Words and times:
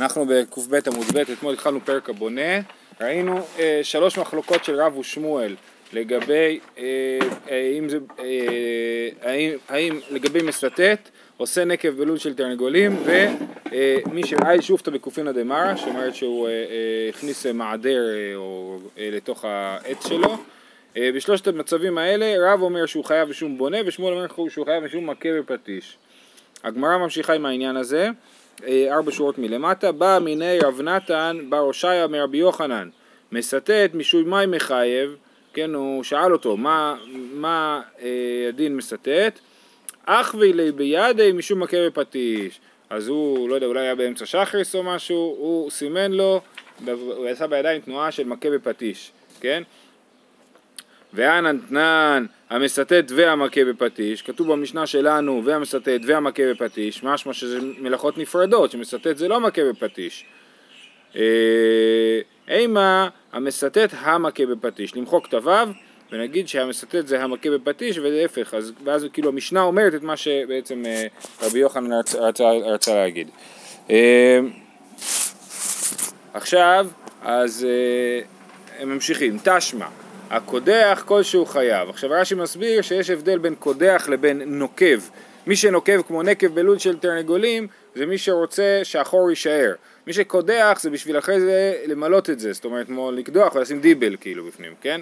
אנחנו 0.00 0.26
בק"ב 0.26 0.74
עמוד 0.86 1.06
ב', 1.14 1.16
אתמול 1.16 1.52
התחלנו 1.52 1.80
פרק 1.84 2.10
הבונה, 2.10 2.60
ראינו 3.00 3.40
אה, 3.58 3.80
שלוש 3.82 4.18
מחלוקות 4.18 4.64
של 4.64 4.80
רב 4.80 4.96
ושמואל 4.96 5.56
לגבי 5.92 6.60
אה, 6.78 7.18
האם 7.50 7.88
זה, 7.88 7.98
אה, 8.18 9.08
האם, 9.22 9.50
האם 9.68 10.00
לגבי 10.10 10.42
מסתת, 10.42 10.98
עושה 11.36 11.64
נקב 11.64 11.88
בלול 11.88 12.18
של 12.18 12.34
תרנגולים 12.34 13.02
ומי 13.04 14.22
אה, 14.22 14.26
שראה 14.26 14.62
שופטה 14.62 14.90
בקופינה 14.90 15.32
דמרה, 15.32 15.76
שאומרת 15.76 16.14
שהוא 16.14 16.48
אה, 16.48 16.52
אה, 16.52 17.08
הכניס 17.08 17.46
מעדר 17.46 18.08
אה, 18.08 18.36
או, 18.36 18.78
אה, 18.98 19.08
לתוך 19.12 19.44
העץ 19.44 20.08
שלו. 20.08 20.36
אה, 20.96 21.10
בשלושת 21.14 21.46
המצבים 21.46 21.98
האלה 21.98 22.52
רב 22.52 22.62
אומר 22.62 22.86
שהוא 22.86 23.04
חייב 23.04 23.28
בשום 23.28 23.58
בונה 23.58 23.78
ושמואל 23.86 24.12
אומר 24.14 24.48
שהוא 24.48 24.66
חייב 24.66 24.84
בשום 24.84 25.10
מכה 25.10 25.28
ופטיש. 25.40 25.96
הגמרא 26.64 26.98
ממשיכה 26.98 27.34
עם 27.34 27.46
העניין 27.46 27.76
הזה. 27.76 28.04
אה, 28.04 28.10
ארבע 28.90 29.12
שורות 29.12 29.38
מלמטה, 29.38 29.92
בא 29.92 30.18
מיני 30.22 30.58
רב 30.58 30.80
נתן 30.80 31.38
בר 31.48 31.58
הושעיה 31.58 32.06
מרבי 32.06 32.38
יוחנן, 32.38 32.88
מסתת 33.32 33.90
משוי 33.94 34.22
מי 34.22 34.46
מחייב, 34.46 35.16
כן, 35.54 35.74
הוא 35.74 36.02
שאל 36.02 36.32
אותו 36.32 36.56
מה, 36.56 36.96
מה 37.32 37.80
אה, 38.02 38.46
הדין 38.48 38.76
מסתת, 38.76 39.38
אך 40.06 40.34
וילי 40.38 40.72
בידי 40.72 41.32
משום 41.34 41.60
מכה 41.60 41.76
ופטיש, 41.88 42.60
אז 42.90 43.08
הוא, 43.08 43.48
לא 43.48 43.54
יודע, 43.54 43.66
אולי 43.66 43.80
היה 43.80 43.94
באמצע 43.94 44.26
שחריס 44.26 44.74
או 44.74 44.82
משהו, 44.82 45.36
הוא 45.38 45.70
סימן 45.70 46.12
לו, 46.12 46.40
הוא 46.86 47.28
עשה 47.28 47.46
בידיים 47.46 47.80
תנועה 47.80 48.12
של 48.12 48.24
מכה 48.24 48.50
בפטיש, 48.50 49.12
כן? 49.40 49.62
והנתנן 51.14 52.26
המסתת 52.50 53.04
והמכה 53.08 53.64
בפטיש, 53.64 54.22
כתוב 54.22 54.52
במשנה 54.52 54.86
שלנו 54.86 55.42
והמסתת 55.44 56.00
והמכה 56.06 56.42
בפטיש, 56.50 57.04
משמע 57.04 57.32
שזה 57.32 57.58
מלאכות 57.78 58.18
נפרדות, 58.18 58.70
שמסתת 58.70 59.18
זה 59.18 59.28
לא 59.28 59.40
מכה 59.40 59.62
בפטיש. 59.72 60.24
אה, 61.16 61.22
אימה 62.48 63.08
המסתת 63.32 63.90
המכה 63.98 64.46
בפטיש, 64.46 64.96
למחוק 64.96 65.26
את 65.26 65.34
הוו 65.34 65.68
ונגיד 66.12 66.48
שהמסתת 66.48 67.06
זה 67.06 67.22
המכה 67.22 67.50
בפטיש 67.50 67.98
ולהפך, 67.98 68.54
אז, 68.54 68.72
ואז 68.84 69.06
כאילו 69.12 69.28
המשנה 69.28 69.62
אומרת 69.62 69.94
את 69.94 70.02
מה 70.02 70.16
שבעצם 70.16 70.82
אה, 70.86 71.06
רבי 71.42 71.58
יוחנן 71.58 71.92
רצה, 71.92 72.18
רצה, 72.18 72.50
רצה 72.50 72.94
להגיד. 72.94 73.28
אה, 73.90 74.40
עכשיו, 76.34 76.86
אז 77.22 77.66
הם 78.78 78.88
ממשיכים, 78.88 79.38
תשמע 79.44 79.86
הקודח 80.36 81.02
כלשהו 81.06 81.46
חייב. 81.46 81.88
עכשיו 81.88 82.10
רש"י 82.10 82.34
מסביר 82.34 82.82
שיש 82.82 83.10
הבדל 83.10 83.38
בין 83.38 83.54
קודח 83.54 84.06
לבין 84.08 84.42
נוקב. 84.46 85.00
מי 85.46 85.56
שנוקב 85.56 86.02
כמו 86.02 86.22
נקב 86.22 86.46
בלול 86.46 86.78
של 86.78 86.98
תרנגולים 86.98 87.66
זה 87.94 88.06
מי 88.06 88.18
שרוצה 88.18 88.80
שהחור 88.82 89.30
יישאר. 89.30 89.74
מי 90.06 90.12
שקודח 90.12 90.78
זה 90.82 90.90
בשביל 90.90 91.18
אחרי 91.18 91.40
זה 91.40 91.74
למלות 91.86 92.30
את 92.30 92.40
זה, 92.40 92.52
זאת 92.52 92.64
אומרת 92.64 92.86
כמו 92.86 93.12
לקדוח 93.12 93.54
ולשים 93.54 93.80
דיבל 93.80 94.16
כאילו 94.20 94.44
בפנים, 94.44 94.72
כן? 94.80 95.00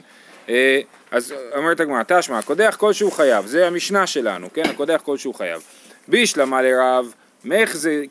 אה, 0.49 0.81
אז 1.11 1.35
אומרת 1.57 1.81
הגמרא, 1.81 2.03
תשמע, 2.07 2.39
הקודח 2.39 2.77
כלשהו 2.81 3.11
חייב, 3.11 3.47
זה 3.47 3.67
המשנה 3.67 4.07
שלנו, 4.07 4.49
כן? 4.55 4.63
הקודח 4.71 5.01
כלשהו 5.05 5.33
חייב. 5.33 5.63
בישלמה 6.09 6.63
לרב, 6.63 7.15
מך 7.45 7.77
זה 7.77 8.05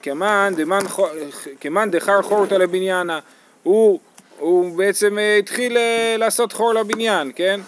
כמאן 1.59 1.91
דחר 1.91 2.21
חורתא 2.21 2.55
לבניינה, 2.55 3.19
הוא 3.63 3.99
הוא 4.41 4.77
בעצם 4.77 5.19
אה, 5.19 5.37
התחיל 5.37 5.77
אה, 5.77 6.15
לעשות 6.17 6.53
חור 6.53 6.73
לבניין, 6.73 7.31
כן? 7.35 7.59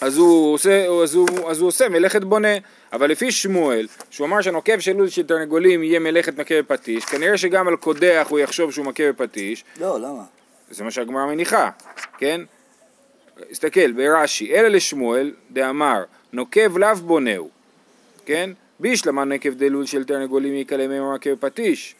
אז 0.00 0.16
הוא 0.16 0.54
עושה, 0.54 0.86
אז 0.86 1.14
הוא, 1.14 1.50
אז 1.50 1.60
הוא 1.60 1.68
עושה 1.68 1.88
מלאכת 1.88 2.24
בונה, 2.24 2.54
אבל 2.92 3.10
לפי 3.10 3.32
שמואל, 3.32 3.86
שהוא 4.10 4.26
אמר 4.26 4.40
שהנוקב 4.40 4.80
של 4.80 4.92
לול 4.92 5.08
של 5.08 5.26
תרנגולים 5.26 5.82
יהיה 5.82 6.00
מלאכת 6.00 6.38
מכה 6.38 6.62
בפטיש, 6.62 7.04
כנראה 7.04 7.38
שגם 7.38 7.68
על 7.68 7.76
קודח 7.76 8.26
הוא 8.30 8.38
יחשוב 8.38 8.72
שהוא 8.72 8.86
מכה 8.86 9.12
בפטיש. 9.12 9.64
לא, 9.80 10.00
למה? 10.00 10.22
זה 10.70 10.84
מה 10.84 10.90
שהגמרא 10.90 11.26
מניחה, 11.26 11.70
כן? 12.18 12.40
תסתכל, 13.50 13.92
ברש"י, 13.92 14.54
אלא 14.54 14.68
לשמואל 14.68 15.32
דאמר, 15.50 16.02
נוקב 16.32 16.78
לאו 16.78 16.94
בונהו, 16.94 17.50
כן? 18.26 18.50
בישלמה 18.80 19.24
נקב 19.24 19.54
דלול 19.54 19.86
של 19.86 20.04
תרנגולים 20.04 20.54
יקלה 20.54 20.88
מהם 20.88 21.14
מכה 21.14 21.30
בפטיש. 21.30 21.94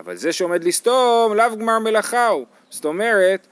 אבל 0.00 0.16
זה 0.16 0.32
שעומד 0.32 0.64
לסתום, 0.64 1.34
לאו 1.34 1.56
גמר 1.56 1.78
מלאכה 1.78 2.28
הוא. 2.28 2.46
זאת 2.70 2.84
אומרת, 2.84 3.46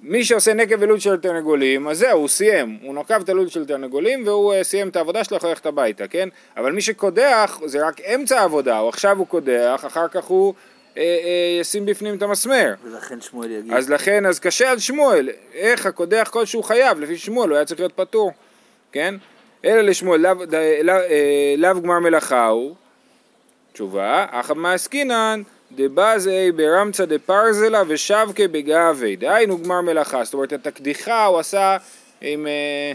מי 0.00 0.24
שעושה 0.24 0.54
נקב 0.54 0.76
ולוד 0.78 1.00
של 1.00 1.16
תרנגולים, 1.16 1.88
אז 1.88 1.98
זהו, 1.98 2.18
הוא 2.18 2.28
סיים, 2.28 2.78
הוא 2.82 2.94
נוקב 2.94 3.20
את 3.20 3.28
הלוד 3.28 3.50
של 3.50 3.66
תרנגולים 3.66 4.26
והוא 4.26 4.54
uh, 4.54 4.62
סיים 4.62 4.88
את 4.88 4.96
העבודה 4.96 5.24
שלו, 5.24 5.36
יכול 5.36 5.48
ללכת 5.48 5.66
הביתה, 5.66 6.08
כן? 6.08 6.28
אבל 6.56 6.72
מי 6.72 6.80
שקודח, 6.80 7.60
זה 7.64 7.86
רק 7.86 8.00
אמצע 8.00 8.40
העבודה, 8.40 8.78
או 8.78 8.88
עכשיו 8.88 9.18
הוא 9.18 9.26
קודח, 9.26 9.84
אחר 9.86 10.08
כך 10.08 10.24
הוא 10.24 10.54
uh, 10.54 10.96
uh, 10.96 11.00
ישים 11.60 11.86
בפנים 11.86 12.16
את 12.16 12.22
המסמר. 12.22 12.74
ולכן 12.84 13.20
שמואל 13.20 13.50
יגיד. 13.50 13.72
אז 13.72 13.90
לכן, 13.90 14.26
אז 14.26 14.38
קשה 14.38 14.70
על 14.70 14.78
שמואל, 14.78 15.28
איך 15.54 15.86
הקודח 15.86 16.28
כלשהו 16.32 16.62
חייב, 16.62 17.00
לפי 17.00 17.16
שמואל 17.16 17.48
הוא 17.48 17.56
היה 17.56 17.64
צריך 17.64 17.80
להיות 17.80 17.92
פטור, 17.92 18.32
כן? 18.92 19.14
אלא 19.64 19.80
לשמואל, 19.80 20.26
לאו 21.56 21.82
גמר 21.82 21.98
מלאכה 21.98 22.46
הוא, 22.46 22.74
תשובה, 23.72 24.26
אחא 24.30 24.52
מעסקינן 24.54 25.42
דבזי 25.72 26.52
ברמצא 26.52 27.04
דפרזלה 27.04 27.82
ושבקה 27.88 28.48
בגאווה, 28.48 29.16
דהיינו 29.16 29.62
גמר 29.62 29.80
מלאכה, 29.80 30.24
זאת 30.24 30.34
אומרת 30.34 30.52
את 30.52 30.66
הקדיחה 30.66 31.24
הוא 31.24 31.38
עשה 31.38 31.76
עם, 32.20 32.46
אה, 32.46 32.92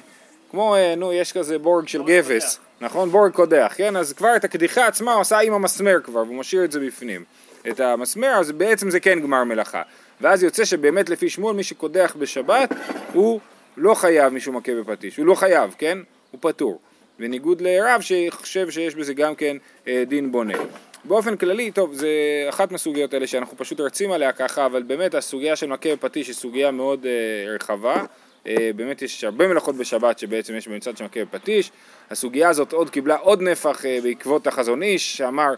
כמו, 0.51 0.75
אה, 0.75 0.95
נו, 0.95 1.13
יש 1.13 1.33
כזה 1.33 1.57
בורג 1.57 1.87
של 1.87 2.03
גבס, 2.03 2.59
נכון? 2.81 3.09
בורג 3.09 3.31
קודח, 3.31 3.73
כן? 3.75 3.95
אז 3.95 4.13
כבר 4.13 4.35
את 4.35 4.43
הקדיחה 4.43 4.87
עצמה 4.87 5.13
הוא 5.13 5.21
עשה 5.21 5.39
עם 5.39 5.53
המסמר 5.53 5.97
כבר, 6.03 6.19
והוא 6.19 6.35
משאיר 6.35 6.63
את 6.63 6.71
זה 6.71 6.79
בפנים. 6.79 7.23
את 7.69 7.79
המסמר, 7.79 8.39
אז 8.39 8.51
בעצם 8.51 8.89
זה 8.89 8.99
כן 8.99 9.19
גמר 9.19 9.43
מלאכה. 9.43 9.81
ואז 10.21 10.43
יוצא 10.43 10.65
שבאמת 10.65 11.09
לפי 11.09 11.29
שמואל 11.29 11.55
מי 11.55 11.63
שקודח 11.63 12.15
בשבת 12.19 12.73
הוא 13.13 13.39
לא 13.77 13.93
חייב 13.93 14.33
משום 14.33 14.57
מכה 14.57 14.71
בפטיש, 14.75 15.17
הוא 15.17 15.25
לא 15.25 15.35
חייב, 15.35 15.75
כן? 15.77 15.97
הוא 16.31 16.39
פטור. 16.41 16.79
בניגוד 17.19 17.61
לרב 17.61 18.01
שחושב 18.01 18.69
שיש 18.69 18.95
בזה 18.95 19.13
גם 19.13 19.35
כן 19.35 19.57
אה, 19.87 20.03
דין 20.07 20.31
בונה. 20.31 20.57
באופן 21.03 21.37
כללי, 21.37 21.71
טוב, 21.71 21.93
זה 21.93 22.09
אחת 22.49 22.71
מהסוגיות 22.71 23.13
האלה 23.13 23.27
שאנחנו 23.27 23.57
פשוט 23.57 23.79
רצים 23.79 24.11
עליה 24.11 24.31
ככה, 24.31 24.65
אבל 24.65 24.83
באמת 24.83 25.15
הסוגיה 25.15 25.55
של 25.55 25.67
מכה 25.67 25.95
בפטיש 25.95 26.27
היא 26.27 26.35
סוגיה 26.35 26.71
מאוד 26.71 27.05
אה, 27.05 27.55
רחבה. 27.55 28.03
אה, 28.47 28.69
באמת 28.75 29.01
יש 29.01 29.23
הרבה 29.23 29.47
מלאכות 29.47 29.75
בשבת 29.75 30.19
שבעצם 30.19 30.55
יש 30.55 30.67
במצד 30.67 30.97
של 30.97 31.03
מכה 31.03 31.25
בפטיש. 31.25 31.71
הסוגיה 32.09 32.49
הזאת 32.49 32.73
עוד 32.73 32.89
קיבלה 32.89 33.15
עוד 33.15 33.41
נפח 33.41 33.85
אה, 33.85 33.99
בעקבות 34.03 34.47
החזון 34.47 34.83
איש 34.83 35.17
שאמר 35.17 35.53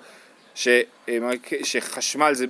ש, 0.56 0.68
אה, 1.10 1.18
שחשמל 1.64 2.34
זה 2.34 2.46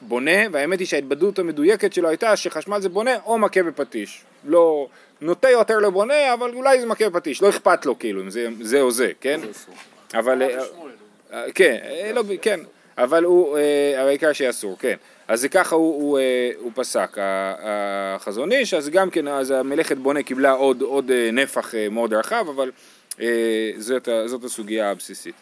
בונה, 0.00 0.40
והאמת 0.52 0.78
היא 0.78 0.86
שההתבדלות 0.86 1.38
המדויקת 1.38 1.92
שלו 1.92 2.08
הייתה 2.08 2.36
שחשמל 2.36 2.80
זה 2.80 2.88
בונה 2.88 3.16
או 3.26 3.38
מכה 3.38 3.62
בפטיש. 3.62 4.22
לא, 4.44 4.88
נוטה 5.20 5.50
יותר 5.50 5.78
לבונה, 5.78 6.34
אבל 6.34 6.54
אולי 6.54 6.80
זה 6.80 6.86
מכה 6.86 7.10
בפטיש, 7.10 7.42
לא 7.42 7.48
אכפת 7.48 7.86
לו 7.86 7.98
כאילו 7.98 8.20
אם 8.20 8.30
זה, 8.30 8.48
זה 8.60 8.80
או 8.80 8.90
זה, 8.90 9.12
כן? 9.20 9.40
אבל... 10.14 10.42
אה, 11.32 11.44
כן, 11.54 11.76
אה, 11.82 12.12
לא, 12.12 12.22
כן, 12.42 12.60
אבל 12.98 13.24
הוא, 13.24 13.58
אה, 13.58 14.02
העיקר 14.02 14.32
שיהיה 14.32 14.50
אסור, 14.50 14.78
כן. 14.78 14.94
אז 15.28 15.40
זה 15.40 15.48
ככה 15.48 15.74
הוא, 15.74 15.94
הוא, 15.94 16.18
הוא 16.58 16.72
פסק, 16.74 17.16
החזון 17.62 18.52
איש, 18.52 18.74
אז 18.74 18.88
גם 18.88 19.10
כן, 19.10 19.28
אז 19.28 19.50
המלאכת 19.50 19.96
בונה 19.96 20.22
קיבלה 20.22 20.50
עוד, 20.50 20.82
עוד 20.82 21.10
נפח 21.32 21.74
מאוד 21.90 22.12
רחב, 22.14 22.46
אבל 22.48 22.70
זאת, 23.78 24.08
זאת 24.26 24.44
הסוגיה 24.44 24.90
הבסיסית. 24.90 25.34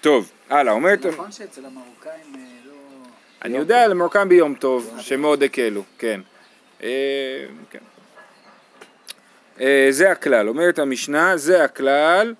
טוב, 0.00 0.30
הלאה, 0.50 0.72
אומרת... 0.72 1.06
נכון 1.06 1.32
שאצל 1.32 1.64
המרוקאים 1.64 2.34
לא... 2.66 2.72
אני 3.44 3.56
יודע, 3.56 3.88
למרוקאים 3.88 4.28
ביום 4.28 4.54
טוב, 4.54 4.94
שמאוד 4.98 5.42
הקלו, 5.42 5.82
כן. 5.98 6.20
כן. 7.70 7.78
זה 9.90 10.10
הכלל, 10.10 10.48
אומרת 10.48 10.78
המשנה, 10.78 11.36
זה 11.36 11.64
הכלל. 11.64 12.34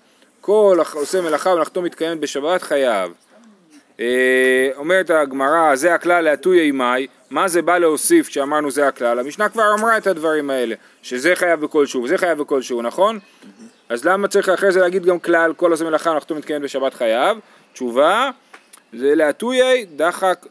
כל 0.47 0.79
עושה 0.93 1.21
מלאכה 1.21 1.49
ומלאכתו 1.49 1.81
מתקיימת 1.81 2.19
בשבת 2.19 2.61
חייב. 2.61 3.11
אה, 3.99 4.69
אומרת 4.75 5.09
הגמרא, 5.09 5.75
זה 5.75 5.93
הכלל 5.93 6.23
להטויי 6.23 6.71
מאי, 6.71 7.07
מה 7.29 7.47
זה 7.47 7.61
בא 7.61 7.77
להוסיף 7.77 8.27
כשאמרנו 8.27 8.71
זה 8.71 8.87
הכלל? 8.87 9.19
המשנה 9.19 9.49
כבר 9.49 9.73
אמרה 9.79 9.97
את 9.97 10.07
הדברים 10.07 10.49
האלה, 10.49 10.75
שזה 11.01 11.35
חייב 11.35 11.61
בכלשהו 11.61 12.03
וזה 12.03 12.17
חייב 12.17 12.37
בכלשהו, 12.37 12.81
נכון? 12.81 13.19
אז 13.89 14.05
למה 14.05 14.27
צריך 14.27 14.49
אחרי 14.49 14.71
זה 14.71 14.81
להגיד 14.81 15.05
גם 15.05 15.19
כלל, 15.19 15.53
כל 15.53 15.71
עושה 15.71 15.85
מלאכה 15.85 16.09
ומלאכתו 16.09 16.35
מתקיימת 16.35 16.63
בשבת 16.63 16.93
חייב? 16.93 17.37
תשובה, 17.73 18.29
זה 18.93 19.15
להטויי 19.15 19.85
דחק 19.95 20.45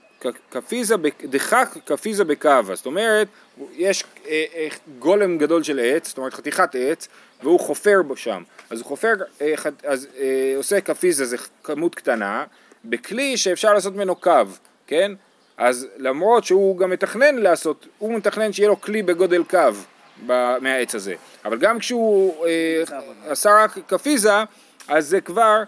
כפיזה, 0.50 0.94
דחק 1.24 1.68
כפיזה 1.86 2.24
בקווה, 2.24 2.74
זאת 2.74 2.86
אומרת, 2.86 3.28
יש 3.76 4.04
אה, 4.28 4.44
אה, 4.54 4.68
גולם 4.98 5.38
גדול 5.38 5.62
של 5.62 5.80
עץ, 5.82 6.08
זאת 6.08 6.18
אומרת 6.18 6.34
חתיכת 6.34 6.74
עץ, 6.74 7.08
והוא 7.42 7.60
חופר 7.60 8.02
בו 8.06 8.16
שם, 8.16 8.42
אז 8.70 8.78
הוא 8.78 8.86
חופר, 8.86 9.14
אה, 9.40 9.54
אז 9.84 10.08
אה, 10.18 10.54
עושה 10.56 10.80
כפיזה, 10.80 11.24
זה 11.24 11.36
כמות 11.64 11.94
קטנה, 11.94 12.44
בכלי 12.84 13.36
שאפשר 13.36 13.74
לעשות 13.74 13.94
ממנו 13.94 14.16
קו, 14.16 14.32
כן? 14.86 15.12
אז 15.56 15.86
למרות 15.96 16.44
שהוא 16.44 16.78
גם 16.78 16.90
מתכנן 16.90 17.34
לעשות, 17.36 17.86
הוא 17.98 18.14
מתכנן 18.14 18.52
שיהיה 18.52 18.68
לו 18.68 18.80
כלי 18.80 19.02
בגודל 19.02 19.42
קו 19.44 19.58
מהעץ 20.60 20.94
הזה, 20.94 21.14
אבל 21.44 21.58
גם 21.58 21.78
כשהוא 21.78 22.46
אה, 22.46 22.82
עשה 23.28 23.64
רק 23.64 23.78
כפיזה, 23.88 24.32
אז 24.88 25.08
זה 25.08 25.20
כבר 25.20 25.62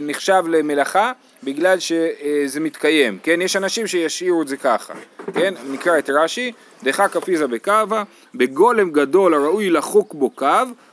נחשב 0.00 0.44
למלאכה 0.48 1.12
בגלל 1.42 1.78
שזה 1.78 2.60
מתקיים, 2.60 3.18
כן? 3.22 3.42
יש 3.42 3.56
אנשים 3.56 3.86
שישאירו 3.86 4.42
את 4.42 4.48
זה 4.48 4.56
ככה, 4.56 4.94
כן? 5.34 5.54
נקרא 5.70 5.98
את 5.98 6.10
רש"י, 6.10 6.52
דחה 6.82 7.08
כפיזה 7.08 7.46
בקווה, 7.46 8.02
בגולם 8.34 8.90
גדול 8.90 9.34
הראוי 9.34 9.70
לחוק 9.70 10.14
בו 10.14 10.30
קו, 10.30 10.46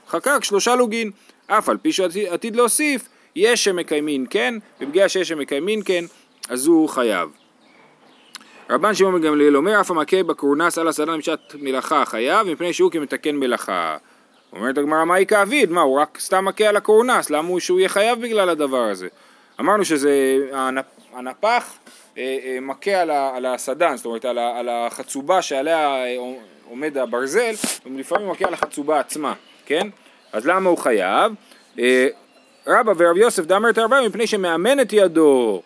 חקק 0.08 0.44
שלושה 0.44 0.76
לוגין, 0.76 1.12
אף 1.48 1.70
על 1.70 1.78
פי 1.78 1.92
שעתיד 1.92 2.56
להוסיף, 2.56 3.10
יש 3.36 3.64
שמקיימין 3.64 4.26
כן, 4.30 4.54
ובגלל 4.82 5.08
שיש 5.08 5.28
שמקיימין 5.28 5.82
כן, 5.86 6.06
אז 6.50 6.68
הוא 6.68 6.90
חייב. 6.90 7.30
רבן 8.70 8.94
שמעון 8.94 9.22
גמליאל 9.22 9.58
אומר, 9.58 9.82
אף 9.82 9.92
המכה 9.92 10.24
בקורנס 10.24 10.78
על 10.78 10.88
הסדן 10.88 11.18
בשעת 11.18 11.56
מלאכה 11.60 12.06
חייב, 12.06 12.48
מפני 12.48 12.74
שהוא 12.74 12.92
כמתקן 12.92 13.36
מלאכה. 13.36 13.98
אומרת 14.54 14.78
הגמרא, 14.78 15.06
מה 15.06 15.18
איכא 15.18 15.42
אביד? 15.42 15.72
מה, 15.72 15.82
הוא 15.82 16.00
רק 16.00 16.18
סתם 16.20 16.46
מכה 16.46 16.66
על 16.66 16.78
הקורנס, 16.78 17.30
למה 17.30 17.48
הוא 17.48 17.60
שהוא 17.60 17.80
יהיה 17.80 17.90
חייב 17.90 18.22
בגלל 18.22 18.50
הדבר 18.50 18.84
הזה? 18.84 19.08
אמרנו 19.60 19.86
שזה, 19.86 20.38
הנפ, 20.54 20.86
הנפח 21.14 21.78
אה, 22.18 22.38
אה, 22.44 22.58
מכה 22.62 23.02
על, 23.02 23.12
על 23.12 23.46
הסדן, 23.46 23.98
זאת 23.98 24.06
אומרת 24.06 24.26
על, 24.26 24.38
על 24.38 24.70
החצובה 24.70 25.42
שעליה 25.42 26.06
אה, 26.06 26.16
עומד 26.70 26.98
הברזל, 26.98 27.54
ולפעמים 27.86 28.30
מכה 28.30 28.48
על 28.48 28.54
החצובה 28.54 29.00
עצמה, 29.00 29.34
כן? 29.66 29.88
אז 30.34 30.46
למה 30.46 30.70
הוא 30.70 30.78
חייב? 30.78 31.32
רבא 32.68 32.94
ורב 32.98 33.18
יוסף 33.18 33.46
דאמר 33.46 33.70
את 33.70 33.78
הרבה 33.78 34.08
מפני 34.08 34.28
שמאמן 34.28 34.80
את 34.80 34.94
ידו, 34.94 35.62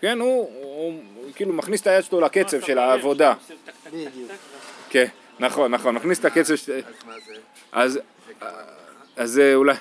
כן? 0.00 0.20
הוא, 0.20 0.50
הוא, 0.62 0.92
הוא 1.16 1.32
כאילו 1.34 1.52
מכניס 1.52 1.80
את 1.80 1.86
היד 1.86 2.04
שלו 2.04 2.20
לקצב 2.20 2.60
של 2.60 2.78
העבודה. 2.78 3.34
כן, 4.90 5.06
נכון, 5.40 5.70
נכון, 5.74 5.94
מכניס 5.94 6.18
את 6.18 6.24
הקצב 6.24 6.56
ש... 6.56 6.70
אז 7.72 7.98
אז 9.16 9.30
זה 9.30 9.54
אולי 9.54 9.74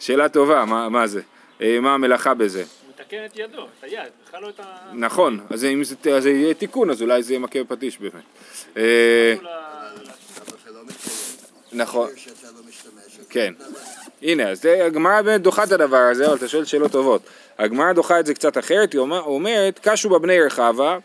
שאלה 0.00 0.28
טובה, 0.28 0.64
מה, 0.64 0.88
מה 0.88 1.06
זה? 1.06 1.20
אה, 1.60 1.80
מה 1.80 1.94
המלאכה 1.94 2.34
בזה? 2.34 2.58
הוא 2.58 2.92
מתקן 3.00 3.24
את 3.24 3.36
ידו, 3.36 3.62
את 3.78 3.84
היד, 3.84 3.98
בכלל 4.28 4.42
לא 4.42 4.48
את 4.48 4.60
ה... 4.60 4.64
נכון, 4.92 5.40
אז 5.50 5.64
אם 5.64 5.84
זה, 5.84 5.94
אז 6.16 6.22
זה 6.22 6.30
יהיה 6.30 6.54
תיקון, 6.54 6.90
אז 6.90 7.02
אולי 7.02 7.22
זה 7.22 7.32
יהיה 7.32 7.40
מכה 7.40 7.62
בפטיש 7.62 7.98
באמת. 7.98 8.12
אה. 8.76 9.34
נכון, 11.72 12.08
לא. 12.08 12.14
כן. 13.30 13.54
הנה, 14.22 14.48
אז 14.48 14.62
זה- 14.62 14.84
הגמרא 14.86 15.22
באמת 15.22 15.40
דוחה 15.42 15.64
את 15.64 15.72
הדבר 15.72 15.96
הזה, 15.96 16.26
אבל 16.26 16.36
אתה 16.36 16.48
שואל 16.48 16.64
שאלות 16.64 16.92
טובות. 16.92 17.22
הגמרא 17.58 17.92
דוחה 17.92 18.20
את 18.20 18.26
זה 18.26 18.34
קצת 18.34 18.58
אחרת, 18.58 18.92
היא 18.92 18.98
אומר- 18.98 19.20
אומרת, 19.22 19.80
קשו 19.82 20.08
בבני 20.08 20.40
רחבה, 20.40 20.98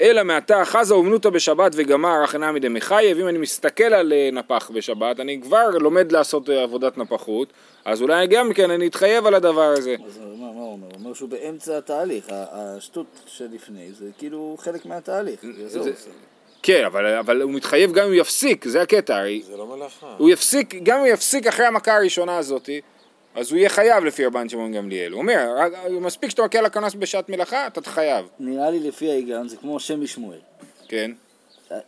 אלא 0.00 0.22
מעתה 0.22 0.64
חזה 0.64 0.94
אומנותא 0.94 1.30
בשבת 1.30 1.72
וגמר 1.74 2.22
הכנה 2.24 2.52
מדי 2.52 2.68
מחייב, 2.68 3.18
אם 3.18 3.28
אני 3.28 3.38
מסתכל 3.38 3.84
על 3.84 4.12
אה, 4.12 4.28
נפח 4.32 4.70
בשבת, 4.74 5.20
אני 5.20 5.40
כבר 5.42 5.68
לומד 5.70 6.12
לעשות 6.12 6.50
אה, 6.50 6.62
עבודת 6.62 6.98
נפחות, 6.98 7.48
אז 7.84 8.02
אולי 8.02 8.26
גם 8.26 8.52
כן 8.52 8.70
אני 8.70 8.86
אתחייב 8.86 9.26
על 9.26 9.34
הדבר 9.34 9.62
הזה. 9.78 9.96
אז 10.06 10.18
מה, 10.18 10.24
מה 10.36 10.46
הוא 10.46 10.72
אומר? 10.72 10.86
הוא 10.86 10.94
אומר 10.98 11.14
שהוא 11.14 11.28
באמצע 11.28 11.78
התהליך, 11.78 12.24
השטות 12.30 13.06
שלפני 13.26 13.88
זה 13.98 14.04
כאילו 14.18 14.56
חלק 14.58 14.86
מהתהליך. 14.86 15.40
זהו, 15.66 15.84
זה- 15.84 15.90
זה- 15.92 16.10
כן, 16.62 16.84
אבל, 16.84 17.06
אבל 17.06 17.42
הוא 17.42 17.52
מתחייב 17.52 17.92
גם 17.92 18.04
אם 18.04 18.12
הוא 18.12 18.20
יפסיק, 18.20 18.64
זה 18.68 18.82
הקטע, 18.82 19.16
הרי 19.16 19.42
זה 19.46 19.56
לא 19.56 19.66
מלאכה. 19.66 20.14
הוא 20.18 20.30
יפסיק, 20.30 20.74
גם 20.82 20.96
אם 20.96 21.04
הוא 21.04 21.12
יפסיק 21.12 21.46
אחרי 21.46 21.66
המכה 21.66 21.96
הראשונה 21.96 22.38
הזאתי, 22.38 22.80
אז 23.36 23.50
הוא 23.50 23.58
יהיה 23.58 23.68
חייב 23.68 24.04
לפי 24.04 24.24
רבן 24.24 24.48
שמעון 24.48 24.72
גמליאל. 24.72 25.12
הוא 25.12 25.20
אומר, 25.20 25.48
מספיק 26.00 26.30
שאתה 26.30 26.58
על 26.58 26.66
הכנס 26.66 26.94
בשעת 26.94 27.28
מלאכה, 27.28 27.66
אתה 27.66 27.90
חייב. 27.90 28.26
נראה 28.40 28.70
לי 28.70 28.80
לפי 28.80 29.10
ההיגיון 29.10 29.48
זה 29.48 29.56
כמו 29.56 29.80
שם 29.80 30.00
משמואל. 30.02 30.38
כן, 30.88 31.10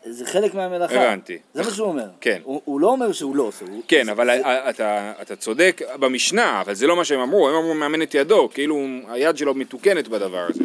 זה 0.05 0.27
חלק 0.27 0.55
מהמלאכה. 0.55 0.95
הבנתי. 0.95 1.39
זה 1.55 1.63
מה 1.63 1.71
שהוא 1.71 1.89
אומר. 1.89 2.07
כן. 2.21 2.41
הוא, 2.45 2.61
הוא 2.65 2.81
לא 2.81 2.87
אומר 2.89 3.13
שהוא 3.13 3.37
לא 3.37 3.43
עושה. 3.43 3.65
הוא- 3.71 3.83
כן, 3.89 4.05
זה- 4.05 4.13
אבל 4.13 4.27
זה- 4.27 4.71
אתה, 4.71 5.13
אתה 5.23 5.37
צודק 5.37 5.81
במשנה, 6.01 6.61
אבל 6.61 6.75
זה 6.75 6.87
לא 6.87 6.97
מה 6.97 7.05
שהם 7.05 7.21
אמרו, 7.21 7.49
הם 7.49 7.55
אמרו 7.55 7.75
מאמן 7.75 8.03
את 8.03 8.15
ידו, 8.15 8.49
כאילו 8.55 8.81
היד 9.09 9.37
שלו 9.37 9.55
מתוקנת 9.55 10.09
בדבר 10.09 10.47
הזה. 10.51 10.65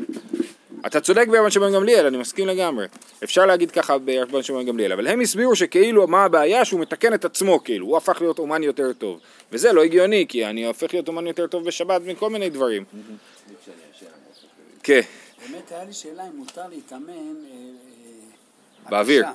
אתה 0.88 1.01
צודק 1.01 1.27
ברבן 1.27 1.50
שמעון 1.50 1.74
גמליאל, 1.74 2.06
אני 2.06 2.18
מסכים 2.18 2.47
לגמרי. 2.47 2.85
אפשר 3.24 3.45
להגיד 3.45 3.71
ככה 3.71 3.97
ברבן 3.97 4.44
שמעון 4.44 4.65
גמליאל, 4.65 4.91
אבל 4.91 5.07
הם 5.07 5.21
הסבירו 5.21 5.56
שכאילו 5.56 6.07
מה 6.07 6.24
הבעיה 6.24 6.65
שהוא 6.65 6.80
מתקן 6.80 7.13
את 7.13 7.25
עצמו, 7.25 7.63
כאילו, 7.63 7.85
הוא 7.85 7.97
הפך 7.97 8.21
להיות 8.21 8.39
אומן 8.39 8.63
יותר 8.63 8.94
טוב. 8.94 9.19
וזה 9.51 9.74
לא 9.74 9.83
הגיוני, 9.83 10.25
כי 10.30 10.45
אני 10.45 10.65
הופך 10.65 10.94
להיות 10.94 11.07
אומן 11.07 11.27
יותר 11.27 11.47
טוב 11.47 11.65
בשבת 11.65 12.01
מכל 12.06 12.30
מיני 12.30 12.50
דברים. 12.50 12.83
כן, 14.83 15.01
באמת 15.50 15.71
היה 15.71 15.83
לי 15.83 15.94
שאלה 15.94 16.24
אם 16.24 16.38
מותר 16.38 16.68
להתאמן 16.69 17.09
אה, 17.09 17.53
אה, 18.86 18.89
באוויר. 18.89 19.25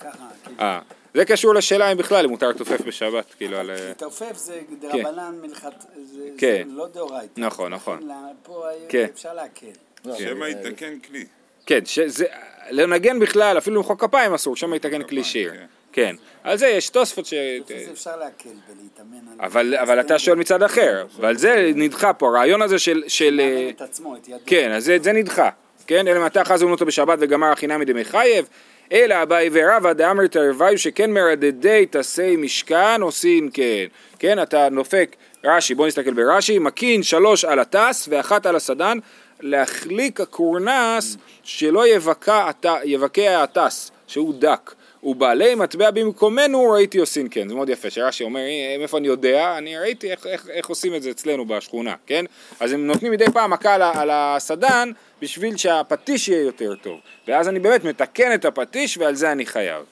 ככה, 0.00 0.26
כאילו. 0.44 0.60
אה, 0.60 0.80
זה 1.14 1.24
קשור 1.24 1.54
לשאלה 1.54 1.92
אם 1.92 1.96
בכלל 1.96 2.24
אם 2.24 2.30
מותר 2.30 2.48
לתופף 2.48 2.80
בשבת, 2.80 3.34
כאילו 3.34 3.56
על... 3.56 3.70
תעופף 3.96 4.36
זה 4.36 4.60
דרבנן 4.80 5.38
מלכת... 5.42 5.72
זה 6.14 6.30
כן. 6.38 6.68
לא 6.70 6.88
דאורייתא. 6.88 7.40
נכון, 7.40 7.74
נכון. 7.74 8.08
פה 8.42 8.66
כן. 8.88 9.06
אפשר 9.14 9.34
להקל. 9.34 9.66
לא, 10.04 10.18
שמא 10.18 10.44
אה, 10.44 10.48
יתקן 10.48 10.98
כלי. 10.98 11.24
כן, 11.66 11.84
שזה, 11.84 12.24
לנגן 12.70 13.18
בכלל, 13.18 13.58
אפילו 13.58 13.76
למחוא 13.76 13.96
כפיים 13.96 14.34
אסור, 14.34 14.56
שם 14.56 14.74
יתקן 14.74 15.02
כלי 15.02 15.24
שיר. 15.24 15.50
כן. 15.52 15.66
כן, 15.92 16.16
על 16.44 16.58
זה 16.58 16.68
יש 16.68 16.88
תוספות 16.88 17.26
ש... 17.26 17.34
זה 17.68 17.74
אפשר 17.92 18.16
להקל 18.16 18.48
ולהתאמן 18.48 19.32
על... 19.38 19.46
אבל, 19.46 19.74
אבל 19.74 20.00
אתה 20.00 20.18
שואל 20.18 20.36
מצד 20.36 20.62
אחר, 20.62 21.06
ועל 21.20 21.36
זה 21.36 21.70
נדחה 21.74 22.12
פה, 22.12 22.28
הרעיון 22.28 22.62
הזה 22.62 22.78
של... 22.78 23.40
אה, 23.40 23.70
את 23.70 23.82
עצמו, 23.82 24.16
את 24.16 24.28
ידו. 24.28 24.38
כן, 24.46 24.70
אז 24.70 24.84
זה, 24.84 24.96
זה 25.02 25.12
נדחה. 25.12 25.50
כן, 25.86 26.08
אלא 26.08 26.26
מתי 26.26 26.44
חזו 26.44 26.70
אותו 26.70 26.86
בשבת 26.86 27.18
וגמר 27.20 27.52
החינמי 27.52 27.84
דמחייב, 27.84 28.48
אלא 28.92 29.22
אביי 29.22 29.50
ורבא 29.52 29.92
דאמר 29.92 30.26
תרוויו 30.26 30.78
שכן 30.78 31.10
מרדדי 31.10 31.86
תעשי 31.90 32.36
משכן 32.36 33.02
עושים 33.02 33.50
כן. 33.50 33.86
כן, 34.18 34.42
אתה 34.42 34.68
נופק, 34.68 35.16
רש"י, 35.44 35.74
בוא 35.74 35.86
נסתכל 35.86 36.12
ברש"י, 36.12 36.58
מקין 36.58 37.02
שלוש 37.02 37.44
על 37.44 37.58
הטס 37.58 38.08
ואחת 38.10 38.46
על 38.46 38.56
הסדן, 38.56 38.98
להחליק 39.40 40.20
הקורנס 40.20 41.16
שלא 41.42 41.88
יבקע, 41.88 42.48
הט- 42.48 42.80
יבקע 42.84 43.42
הטס, 43.42 43.90
שהוא 44.06 44.34
דק. 44.38 44.74
ובעלי 45.02 45.54
מטבע 45.54 45.90
במקומנו 45.90 46.70
ראיתי 46.70 46.98
עושים 46.98 47.28
כן, 47.28 47.48
זה 47.48 47.54
מאוד 47.54 47.68
יפה, 47.68 47.90
שרש"י 47.90 48.24
אומר, 48.24 48.40
"אה, 48.40 48.76
מאיפה 48.78 48.98
אני 48.98 49.08
יודע, 49.08 49.58
אני 49.58 49.78
ראיתי 49.78 50.10
איך, 50.10 50.26
איך, 50.26 50.48
איך 50.48 50.66
עושים 50.68 50.94
את 50.94 51.02
זה 51.02 51.10
אצלנו 51.10 51.44
בשכונה, 51.44 51.94
כן? 52.06 52.24
אז 52.60 52.72
הם 52.72 52.86
נותנים 52.86 53.12
מדי 53.12 53.24
פעם 53.32 53.50
מכה 53.50 53.74
על, 53.74 53.82
על 53.82 54.10
הסדן 54.12 54.90
בשביל 55.22 55.56
שהפטיש 55.56 56.28
יהיה 56.28 56.42
יותר 56.42 56.74
טוב, 56.82 57.00
ואז 57.28 57.48
אני 57.48 57.58
באמת 57.58 57.84
מתקן 57.84 58.34
את 58.34 58.44
הפטיש 58.44 58.98
ועל 58.98 59.14
זה 59.14 59.32
אני 59.32 59.46
חייב. 59.46 59.84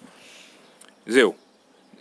זהו. 1.07 1.46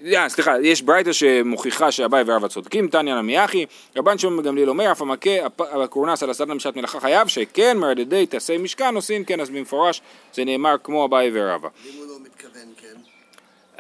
אה, 0.06 0.30
סליחה, 0.30 0.56
יש 0.62 0.82
ברייתא 0.82 1.14
שמוכיחה 1.14 1.92
שאביי 1.92 2.24
ורבא 2.28 2.48
צודקים, 2.48 2.88
תניא 2.88 3.16
נמי 3.16 3.46
אחי, 3.46 3.66
רבן 3.98 4.18
שמעון 4.18 4.38
בן 4.38 4.44
גמליאל 4.44 4.70
אומר, 4.70 4.92
אף 4.92 5.02
המכה 5.02 5.30
הקורנס 5.60 6.24
על 6.24 6.30
הסדן 6.30 6.58
בשעת 6.58 6.76
מלאכה 6.76 7.00
חייב, 7.00 7.28
שכן 7.28 7.78
מרדדי 7.78 8.26
תעשי 8.26 8.58
משכן 8.58 8.96
עושים 8.96 9.24
כן, 9.26 9.40
אז 9.40 9.50
במפורש 9.50 10.02
זה 10.34 10.46
נאמר 10.46 10.76
כמו 10.84 11.06
אביי 11.06 11.30
ורבא. 11.34 11.68
ואם 11.86 11.94
הוא 11.98 12.06
לא 12.08 12.16
מתכוון, 12.26 12.68
כן. 12.82 12.88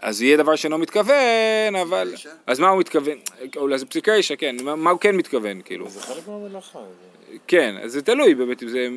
אז 0.01 0.21
יהיה 0.21 0.37
דבר 0.37 0.55
שאינו 0.55 0.77
מתכוון, 0.77 1.75
אבל... 1.81 2.13
אז 2.47 2.59
מה 2.59 2.69
הוא 2.69 2.79
מתכוון? 2.79 3.17
אולי 3.57 3.77
זה 3.77 3.85
פסיקי 3.85 4.11
רישא, 4.11 4.35
כן, 4.35 4.55
מה 4.63 4.89
הוא 4.91 4.99
כן 4.99 5.15
מתכוון, 5.15 5.61
כאילו? 5.65 5.89
זה 5.89 6.01
חלק 6.01 6.27
מהמלאכה. 6.27 6.79
זה- 6.79 7.37
כן, 7.47 7.75
אז 7.83 7.91
זה 7.91 8.01
תלוי 8.01 8.35
באמת, 8.35 8.63
אם 8.63 8.67
זה... 8.67 8.87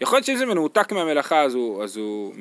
יכול 0.00 0.16
להיות 0.16 0.26
שאם 0.26 0.36
זה 0.36 0.46
מנותק 0.46 0.92
מהמלאכה, 0.92 1.42
אז 1.42 1.54
הוא... 1.96 2.34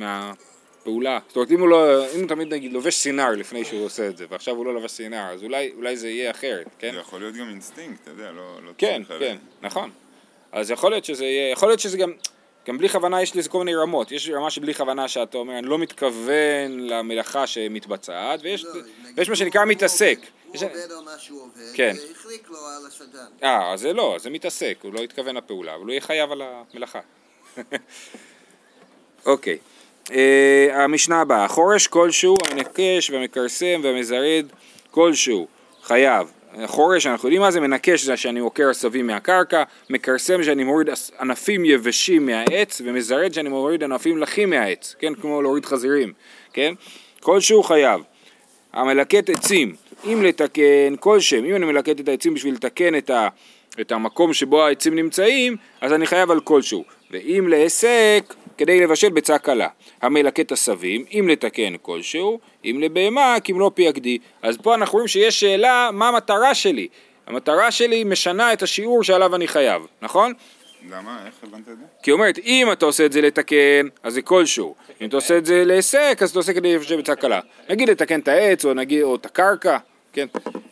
אז 0.90 0.96
הוא 0.96 1.04
מהפעולה. 1.04 1.20
זאת 1.28 1.36
אומרת, 1.36 1.52
אם 1.52 1.60
הוא 1.60 1.70
לא... 1.70 2.06
אם 2.16 2.20
הוא 2.20 2.28
תמיד 2.28 2.54
נגיד 2.54 2.74
לובש 2.74 2.96
סינר 2.96 3.30
לפני 3.32 3.66
שהוא 3.66 3.86
עושה 3.86 4.08
את 4.08 4.18
זה, 4.18 4.26
ועכשיו 4.30 4.56
הוא 4.56 4.66
לא 4.66 4.74
לובש 4.74 4.92
סינר, 4.92 5.30
אז 5.34 5.44
אולי, 5.44 5.72
אולי 5.76 5.98
זה 5.98 6.10
יהיה 6.10 6.32
אחרת, 6.32 6.68
כן? 6.80 6.92
זה 6.94 7.00
יכול 7.00 7.20
להיות 7.20 7.36
גם 7.36 7.50
אינסטינקט, 7.50 8.02
אתה 8.04 8.12
יודע, 8.12 8.32
לא... 8.32 8.60
לא 8.66 8.72
כן, 8.78 9.02
צריך 9.08 9.20
כן, 9.20 9.38
נכון. 9.62 9.90
אז 10.52 10.72
יכול 10.72 10.92
להיות 10.92 11.06
שזה 11.06 11.26
יהיה... 11.26 11.52
יכול 11.52 11.70
להיות 11.70 11.80
שזה 11.80 11.98
גם... 11.98 12.14
גם 12.68 12.78
בלי 12.78 12.90
כוונה 12.90 13.22
יש 13.22 13.36
לזה 13.36 13.50
כל 13.50 13.58
מיני 13.60 13.76
רמות. 13.76 14.12
יש 14.12 14.30
רמה 14.30 14.50
שבלי 14.52 14.74
כוונה 14.74 15.08
שאתה 15.08 15.38
אומר, 15.38 15.60
אני 15.60 15.68
לא 15.68 15.78
מתכוון 15.78 16.80
למלאכה 16.80 17.48
שמתבצעת, 17.48 18.40
ויש, 18.44 18.64
לא, 18.66 18.72
ויש 19.16 19.30
מה 19.30 19.36
שנקרא 19.36 19.62
הוא- 19.62 19.70
מתעסק. 19.70 20.20
הוא 20.48 20.56
יש- 20.56 20.64
עובד 20.64 20.76
על 20.76 21.06
מה 21.06 21.18
שהוא 21.18 21.42
עובד, 21.42 21.62
כן. 21.76 21.96
והחליק 22.10 22.50
לו 22.50 22.58
על 22.58 22.86
הסדן. 22.88 23.26
אה, 23.44 23.74
אז 23.74 23.80
זה 23.80 23.94
לא, 23.94 24.16
זה 24.20 24.30
מתעסק, 24.30 24.78
הוא 24.82 24.94
לא 24.94 25.00
התכוון 25.00 25.36
לפעולה, 25.38 25.76
אבל 25.76 25.84
הוא 25.84 25.92
יהיה 25.92 26.02
חייב 26.02 26.32
על 26.32 26.42
המלאכה. 26.42 27.00
אוקיי, 29.26 29.54
אה, 29.54 29.58
המשנה 30.74 31.22
הבאה, 31.22 31.48
חורש 31.48 31.88
כלשהו, 31.88 32.36
המנקש 32.52 33.10
והמכרסם 33.10 33.82
והמזרד 33.84 34.46
כלשהו, 34.92 35.48
חייב. 35.84 36.32
חורש, 36.66 37.08
אנחנו 37.08 37.28
יודעים 37.28 37.42
מה 37.42 37.52
זה, 37.52 37.60
מנקש 37.60 38.04
זה 38.04 38.18
שאני 38.18 38.40
עוקר 38.40 38.70
עשבים 38.70 39.08
מהקרקע, 39.08 39.64
מכרסם 39.90 40.44
שאני 40.44 40.64
מוריד 40.64 40.90
ענפים 41.20 41.66
יבשים 41.66 42.26
מהעץ, 42.26 42.82
ומזרד 42.86 43.34
שאני 43.34 43.50
מוריד 43.50 43.84
ענפים 43.84 44.18
לחים 44.18 44.50
מהעץ, 44.50 44.96
כן, 45.00 45.16
כמו 45.16 45.42
להוריד 45.42 45.66
חזירים, 45.66 46.14
כן? 46.54 46.74
כלשהו 47.20 47.64
חייב. 47.64 48.02
המלקט 48.74 49.30
עצים, 49.30 49.76
אם 50.06 50.24
לתקן 50.24 50.96
כל 51.00 51.20
שם, 51.20 51.46
אם 51.46 51.56
אני 51.56 51.66
מלקט 51.66 52.00
את 52.00 52.08
העצים 52.08 52.34
בשביל 52.34 52.54
לתקן 52.54 52.98
את, 52.98 53.10
ה, 53.10 53.28
את 53.82 53.92
המקום 53.92 54.34
שבו 54.34 54.64
העצים 54.66 54.96
נמצאים, 54.96 55.56
אז 55.82 55.94
אני 55.94 56.08
חייב 56.08 56.32
על 56.32 56.40
כלשהו. 56.40 56.84
ואם 57.12 57.48
להיסק, 57.48 58.34
כדי 58.60 58.80
לבשל 58.80 59.10
ביצה 59.10 59.38
קלה. 59.38 59.68
המלקט 60.02 60.52
עשבים, 60.52 61.06
אם 61.12 61.28
לתקן 61.32 61.74
כלשהו, 61.82 62.40
אם 62.66 62.80
לבהמה, 62.82 63.36
כמלוא 63.44 63.72
פי 63.74 63.88
הגדי. 63.88 64.18
אז 64.42 64.58
פה 64.58 64.76
אנחנו 64.76 64.94
רואים 64.94 65.08
שיש 65.08 65.40
שאלה 65.40 65.90
מה 65.94 66.08
המטרה 66.08 66.56
שלי. 66.56 66.88
המטרה 67.28 67.72
שלי 67.72 68.04
משנה 68.04 68.54
את 68.54 68.64
השיעור 68.64 69.04
שעליו 69.04 69.36
אני 69.36 69.48
חייב, 69.48 69.82
נכון? 70.02 70.34
למה? 70.90 71.20
איך 71.26 71.34
הבנת 71.44 71.60
את 71.60 71.78
זה? 71.78 71.84
כי 72.04 72.12
היא 72.12 72.14
אומרת, 72.14 72.38
אם 72.38 72.68
אתה 72.72 72.86
עושה 72.86 73.06
את 73.06 73.12
זה 73.12 73.22
לתקן, 73.22 73.88
אז 74.04 74.14
זה 74.14 74.22
כלשהו. 74.22 74.76
אם 75.02 75.08
אתה 75.08 75.16
עושה 75.16 75.38
את 75.38 75.46
זה 75.46 75.66
להיסק, 75.66 76.20
אז 76.22 76.30
אתה 76.30 76.40
עושה 76.40 76.54
כדי 76.54 76.76
לבשל 76.76 76.96
ביצה 76.96 77.16
קלה. 77.16 77.40
נגיד 77.70 77.90
לתקן 77.90 78.20
את 78.20 78.28
העץ, 78.28 78.66
או 78.66 78.74
נגיד, 78.74 79.02
או 79.02 79.16
את 79.16 79.26
הקרקע, 79.26 79.78
כן? 80.14 80.28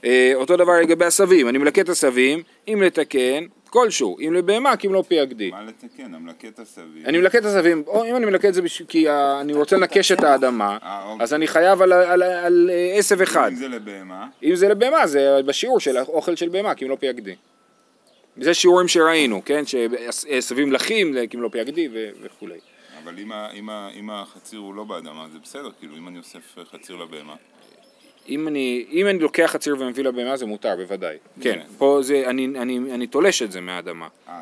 אה, 0.05 0.31
אותו 0.35 0.57
דבר 0.57 0.73
לגבי 0.81 1.05
עשבים, 1.05 1.49
אני 1.49 1.57
מלקט 1.57 1.89
עשבים, 1.89 2.43
אם 2.67 2.81
לתקן, 2.81 3.45
כלשהו. 3.67 4.17
אם 4.19 4.33
לבהמה, 4.33 4.77
כי 4.77 4.87
אם 4.87 4.93
לא 4.93 5.03
פי 5.07 5.19
הגדי. 5.19 5.51
מה 5.51 5.63
לתקן? 5.63 6.13
המלקט 6.13 6.59
הסביב. 6.59 7.05
אני 7.05 7.17
מלקט 7.17 7.45
עשבים, 7.45 7.83
או 7.87 8.05
אם 8.05 8.15
אני 8.15 8.25
מלקט 8.25 8.45
את 8.45 8.53
זה 8.53 8.61
בשביל, 8.61 8.87
כי 8.87 9.09
אה, 9.09 9.41
אני 9.41 9.53
רוצה 9.53 9.77
לנקש 9.77 10.11
את 10.11 10.23
האדמה, 10.23 10.77
אה, 10.83 11.03
אוקיי. 11.05 11.23
אז 11.23 11.33
אני 11.33 11.47
חייב 11.47 11.81
על, 11.81 11.93
אה, 11.93 12.97
עשב 12.97 13.21
אחד. 13.21 13.49
אם 13.51 13.55
זה 13.55 13.67
לבהמה, 13.67 14.27
אם 14.43 14.55
זה 14.55 14.67
לבהמה, 14.67 15.07
זה 15.07 15.39
בשיעור 15.45 15.79
של 15.79 15.97
האוכל 15.97 16.35
של 16.35 16.49
בהמה, 16.49 16.75
כי 16.75 16.85
אם 16.85 16.89
לא 16.89 16.97
פי 16.99 17.09
הגדי. 17.09 17.35
זה 18.37 18.53
שיעורים 18.53 18.87
שראינו, 18.87 19.41
כן? 19.45 19.63
שעשבים 19.65 20.71
לחים, 20.71 21.15
כי 21.29 21.37
אם 21.37 21.41
לא 21.41 21.49
פי 21.51 21.59
הגדי 21.59 21.89
וכולי. 22.21 22.59
אבל 23.03 23.15
אם 23.99 24.09
החציר 24.09 24.59
הוא 24.59 24.75
לא 24.75 24.83
באדמה, 24.83 25.27
זה 25.33 25.39
בסדר, 25.43 25.69
כאילו, 25.79 25.97
אם 25.97 26.07
אני 26.07 26.17
אוסף 26.17 26.57
חציר 26.71 26.95
לבהמה. 26.95 27.35
אם 28.29 28.47
אני, 28.47 28.85
אם 28.91 29.07
אני 29.07 29.19
לוקח 29.19 29.45
חציר 29.45 29.75
ומביא 29.79 30.03
לבהמה 30.03 30.37
זה 30.37 30.45
מותר, 30.45 30.75
בוודאי. 30.75 31.17
כן, 31.41 31.53
כן. 31.53 31.59
פה 31.77 31.99
זה, 32.01 32.23
אני, 32.25 32.45
אני, 32.45 32.77
אני 32.77 33.07
תולש 33.07 33.41
את 33.41 33.51
זה 33.51 33.61
מהאדמה. 33.61 34.07
אה, 34.29 34.33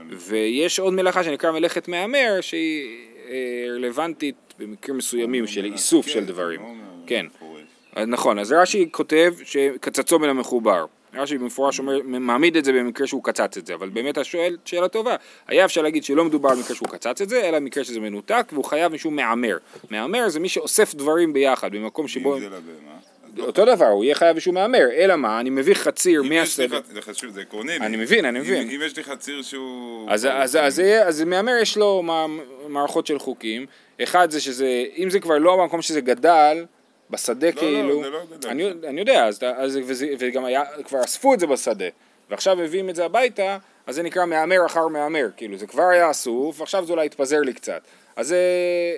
על... 0.00 0.16
ויש 0.16 0.78
עוד 0.78 0.92
מלאכה 0.92 1.24
שנקרא 1.24 1.52
מלאכת 1.52 1.88
מהמר, 1.88 2.38
שהיא 2.40 3.06
אה, 3.28 3.66
רלוונטית 3.74 4.34
במקרים 4.58 4.96
מסוימים 4.98 5.46
של 5.46 5.64
איסוף 5.64 6.06
כן, 6.06 6.12
של 6.12 6.24
דברים. 6.24 6.60
לא 6.60 6.66
כן. 7.06 7.26
אז 7.94 8.08
נכון, 8.08 8.38
אז 8.38 8.52
רש"י 8.52 8.88
כותב 8.90 9.34
שקצצו 9.44 10.18
מן 10.18 10.28
המחובר. 10.28 10.84
רש"י 11.14 11.38
במפורש 11.38 11.78
אומר, 11.78 12.00
מעמיד 12.04 12.56
את 12.56 12.64
זה 12.64 12.72
במקרה 12.72 13.06
שהוא 13.06 13.24
קצץ 13.24 13.56
את 13.56 13.66
זה, 13.66 13.74
אבל 13.74 13.88
באמת 13.88 14.18
השואל 14.18 14.56
שאלה 14.64 14.88
טובה. 14.88 15.16
היה 15.46 15.64
אפשר 15.64 15.82
להגיד 15.82 16.04
שלא 16.04 16.24
מדובר 16.24 16.48
על 16.48 16.58
מקרה 16.58 16.76
שהוא 16.76 16.88
קצץ 16.88 17.20
את 17.20 17.28
זה, 17.28 17.48
אלא 17.48 17.60
מקרה 17.60 17.84
שזה 17.84 18.00
מנותק, 18.00 18.46
והוא 18.52 18.64
חייב 18.64 18.92
מישהו 18.92 19.10
מהמר. 19.10 19.56
מהמר 19.90 20.28
זה 20.28 20.40
מי 20.40 20.48
שאוסף 20.48 20.94
דברים 20.94 21.32
ביחד, 21.32 21.72
במקום 21.72 22.08
שבו... 22.08 22.34
אם 22.34 22.40
זה 22.40 22.46
לבהמה. 22.46 22.95
לא 23.36 23.44
אותו 23.44 23.64
דבר, 23.64 23.86
הוא 23.86 24.04
יהיה 24.04 24.14
חייב 24.14 24.34
מישהו 24.34 24.52
מהמר, 24.52 24.88
אלא 24.96 25.16
מה, 25.16 25.40
אני 25.40 25.50
מביא 25.50 25.74
חציר 25.74 26.22
מהסדר. 26.22 26.80
זה 27.28 27.40
עקרוני. 27.40 27.76
אני 27.76 27.96
מבין, 27.96 28.24
אני 28.24 28.38
מבין. 28.38 28.70
אם 28.70 28.80
יש 28.84 28.96
לי 28.96 29.04
חציר 29.04 29.42
שהוא... 29.42 30.10
אז, 30.10 31.22
מהמר 31.26 31.52
יש 31.62 31.76
לו 31.76 32.02
מע- 32.02 32.26
מערכות 32.68 33.06
של 33.06 33.18
חוקים, 33.18 33.66
אחד 34.02 34.30
זה 34.30 34.40
שזה, 34.40 34.84
אם 34.96 35.10
זה 35.10 35.20
כבר 35.20 35.38
לא 35.38 35.62
המקום 35.62 35.82
שזה 35.82 36.00
גדל, 36.00 36.64
בשדה 37.10 37.46
לא, 37.46 37.52
כאילו, 37.52 38.02
זה 38.02 38.10
לא 38.10 38.18
גדל. 38.36 38.48
אני, 38.48 38.70
אני 38.88 39.00
יודע, 39.00 39.24
אז, 39.24 39.40
אז, 39.56 39.78
וזה, 39.86 40.08
וגם 40.18 40.44
היה, 40.44 40.62
כבר 40.84 41.00
אספו 41.04 41.34
את 41.34 41.40
זה 41.40 41.46
בשדה, 41.46 41.84
ועכשיו 42.30 42.56
מביאים 42.56 42.90
את 42.90 42.96
זה 42.96 43.04
הביתה, 43.04 43.58
אז 43.86 43.94
זה 43.94 44.02
נקרא 44.02 44.24
מהמר 44.26 44.66
אחר 44.66 44.88
מהמר, 44.88 45.28
כאילו 45.36 45.56
זה 45.56 45.66
כבר 45.66 45.82
היה 45.82 46.10
אסוף, 46.10 46.60
ועכשיו 46.60 46.86
זה 46.86 46.92
אולי 46.92 47.06
התפזר 47.06 47.40
לי 47.40 47.52
קצת. 47.52 47.82
אז 48.16 48.34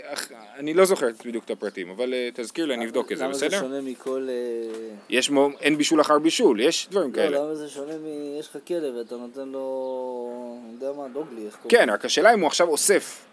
אך- 0.05 0.29
אני 0.57 0.75
לא 0.75 0.85
זוכר 0.85 1.07
בדיוק 1.25 1.45
את 1.45 1.51
הפרטים, 1.51 1.91
אבל 1.91 2.15
אה, 2.15 2.29
תזכיר 2.35 2.67
לי, 2.67 2.75
אני 2.75 2.85
אבדוק 2.87 3.13
את 3.13 3.19
זה, 3.19 3.25
למה 3.25 3.35
זה 3.35 3.47
בסדר? 3.47 3.61
שונה 3.61 3.81
מכל... 3.81 4.29
אה, 4.31 4.35
יש, 5.09 5.31
מו- 5.31 5.51
אין 5.61 5.77
בישול 5.77 6.01
אחר 6.01 6.19
בישול, 6.19 6.61
יש 6.61 6.89
דברים 6.91 7.11
לא, 7.11 7.15
כאלה. 7.15 7.39
למה 7.45 7.55
זה 7.55 7.69
שונה 7.69 7.93
מ... 7.99 8.07
יש 8.41 8.49
לך 8.49 8.57
כלב 8.69 8.95
ואתה 8.97 9.17
נותן 9.17 9.49
לו... 9.49 10.29
אני 10.65 10.75
יודע 10.75 10.93
מה, 10.93 11.09
דוגלי, 11.09 11.47
איך 11.47 11.57
קוראים? 11.63 11.79
כן, 11.79 11.91
רק 11.91 12.05
השאלה 12.05 12.35
אם 12.35 12.41
הוא 12.41 12.47
עכשיו 12.47 12.69
אוסף. 12.69 13.25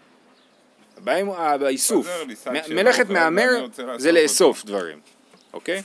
הבעיה 0.96 1.18
עם 1.18 1.30
ה- 1.30 1.58
באיסוף. 1.58 2.06
חוזר 2.06 2.24
לי 2.24 2.36
שק 2.36 2.48
מ- 2.50 2.64
של 2.66 2.74
מלאכת 2.74 3.08
מהמר 3.10 3.66
זה 3.96 4.12
לאסוף 4.12 4.64
דברים, 4.64 4.98
אוקיי? 5.52 5.82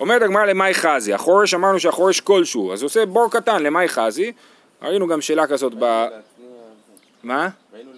אומרת 0.00 0.22
הגמרא 0.22 0.44
למאי 0.44 0.74
חזי, 0.74 1.12
החורש 1.14 1.54
אמרנו 1.54 1.80
שהחורש 1.80 2.20
כלשהו, 2.20 2.72
אז 2.72 2.82
הוא 2.82 2.86
עושה 2.86 3.06
בור 3.06 3.30
קטן 3.30 3.62
למאי 3.62 3.88
חזי, 3.88 4.32
ראינו 4.82 5.06
גם 5.06 5.20
שאלה 5.20 5.46
כזאת 5.46 5.72
ב... 5.78 6.06
מה? 7.22 7.48
ראינו 7.74 7.90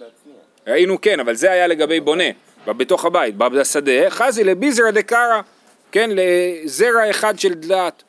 כן, 1.01 1.19
אבל 1.19 1.35
זה 1.35 1.51
היה 1.51 1.67
לגבי 1.67 1.99
בונה, 1.99 2.23
בתוך 2.67 3.05
הבית, 3.05 3.35
בשדה, 3.37 4.09
חזי 4.09 4.43
לביזרא 4.43 4.91
דקרא, 4.91 5.41
כן, 5.91 6.09
לזרע 6.13 7.09
אחד 7.09 7.39
של 7.39 7.53
דלת, 7.53 8.03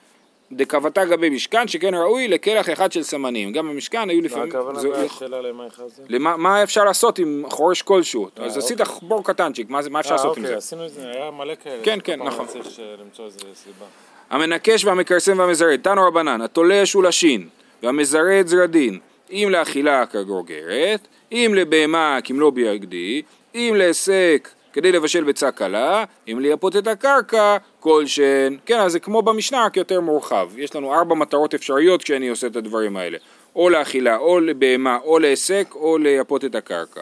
דקבתה 0.52 1.04
גבי 1.04 1.30
משכן, 1.30 1.68
שכן 1.68 1.94
ראוי 1.94 2.28
לקלח 2.28 2.70
אחד 2.70 2.92
של 2.92 3.02
סמנים, 3.02 3.52
גם 3.52 3.68
במשכן 3.68 4.10
היו 4.10 4.20
מה 4.20 4.26
לפעמים... 4.26 4.48
הכוונה 4.48 4.78
זה- 4.80 4.88
בשאלה 4.88 5.40
למה 5.40 5.64
חזי? 5.70 6.02
למה, 6.08 6.36
מה 6.36 6.62
אפשר 6.62 6.84
לעשות 6.84 7.18
עם 7.18 7.44
חורש 7.48 7.82
כלשהו? 7.82 8.28
אז 8.36 8.58
עשית 8.58 8.80
בור 9.02 9.24
קטנצ'יק, 9.24 9.70
מה, 9.70 9.80
מה 9.90 10.00
אפשר 10.00 10.10
אה, 10.10 10.16
לעשות 10.16 10.36
עם 10.36 10.42
אוקיי, 10.42 10.54
זה? 10.54 10.58
עשינו 10.58 10.86
את 10.86 10.90
זה, 10.92 11.10
היה 11.10 11.30
מלא 11.30 11.54
כאלה. 11.64 11.80
כן, 11.84 11.98
כן, 12.04 12.22
נכון. 12.22 12.46
צריך 12.46 12.66
אה, 12.78 12.94
למצוא 13.04 13.24
איזה 13.24 13.38
סיבה. 13.54 13.86
המנקש 14.30 14.84
והמכרסם 14.84 15.38
והמזרד, 15.38 15.80
תנו 15.82 16.06
רבנן, 16.08 16.40
התולש 16.40 16.92
הוא 16.92 17.02
לשין, 17.04 17.48
והמזרד 17.82 18.46
זרדין, 18.46 18.98
אם 19.30 19.48
לאכילה 19.50 20.06
כגורגרת, 20.06 21.08
אם 21.32 21.52
לבהמה 21.56 22.18
כמלוא 22.24 22.50
ביגדי, 22.50 23.22
אם 23.54 23.74
להיסק 23.76 24.48
כדי 24.72 24.92
לבשל 24.92 25.24
ביצה 25.24 25.50
קלה, 25.50 26.04
אם 26.32 26.38
לייפות 26.40 26.76
את 26.76 26.86
הקרקע, 26.86 27.56
כל 27.80 28.06
שן. 28.06 28.56
כן, 28.66 28.78
אז 28.78 28.92
זה 28.92 29.00
כמו 29.00 29.22
במשנה, 29.22 29.64
רק 29.64 29.76
יותר 29.76 30.00
מורחב. 30.00 30.48
יש 30.56 30.76
לנו 30.76 30.94
ארבע 30.94 31.14
מטרות 31.14 31.54
אפשריות 31.54 32.02
כשאני 32.02 32.28
עושה 32.28 32.46
את 32.46 32.56
הדברים 32.56 32.96
האלה. 32.96 33.18
או 33.56 33.70
לאכילה, 33.70 34.16
או 34.16 34.40
לבהמה, 34.40 34.98
או 35.04 35.18
להיסק, 35.18 35.66
או 35.74 35.98
לייפות 35.98 36.44
את 36.44 36.54
הקרקע. 36.54 37.00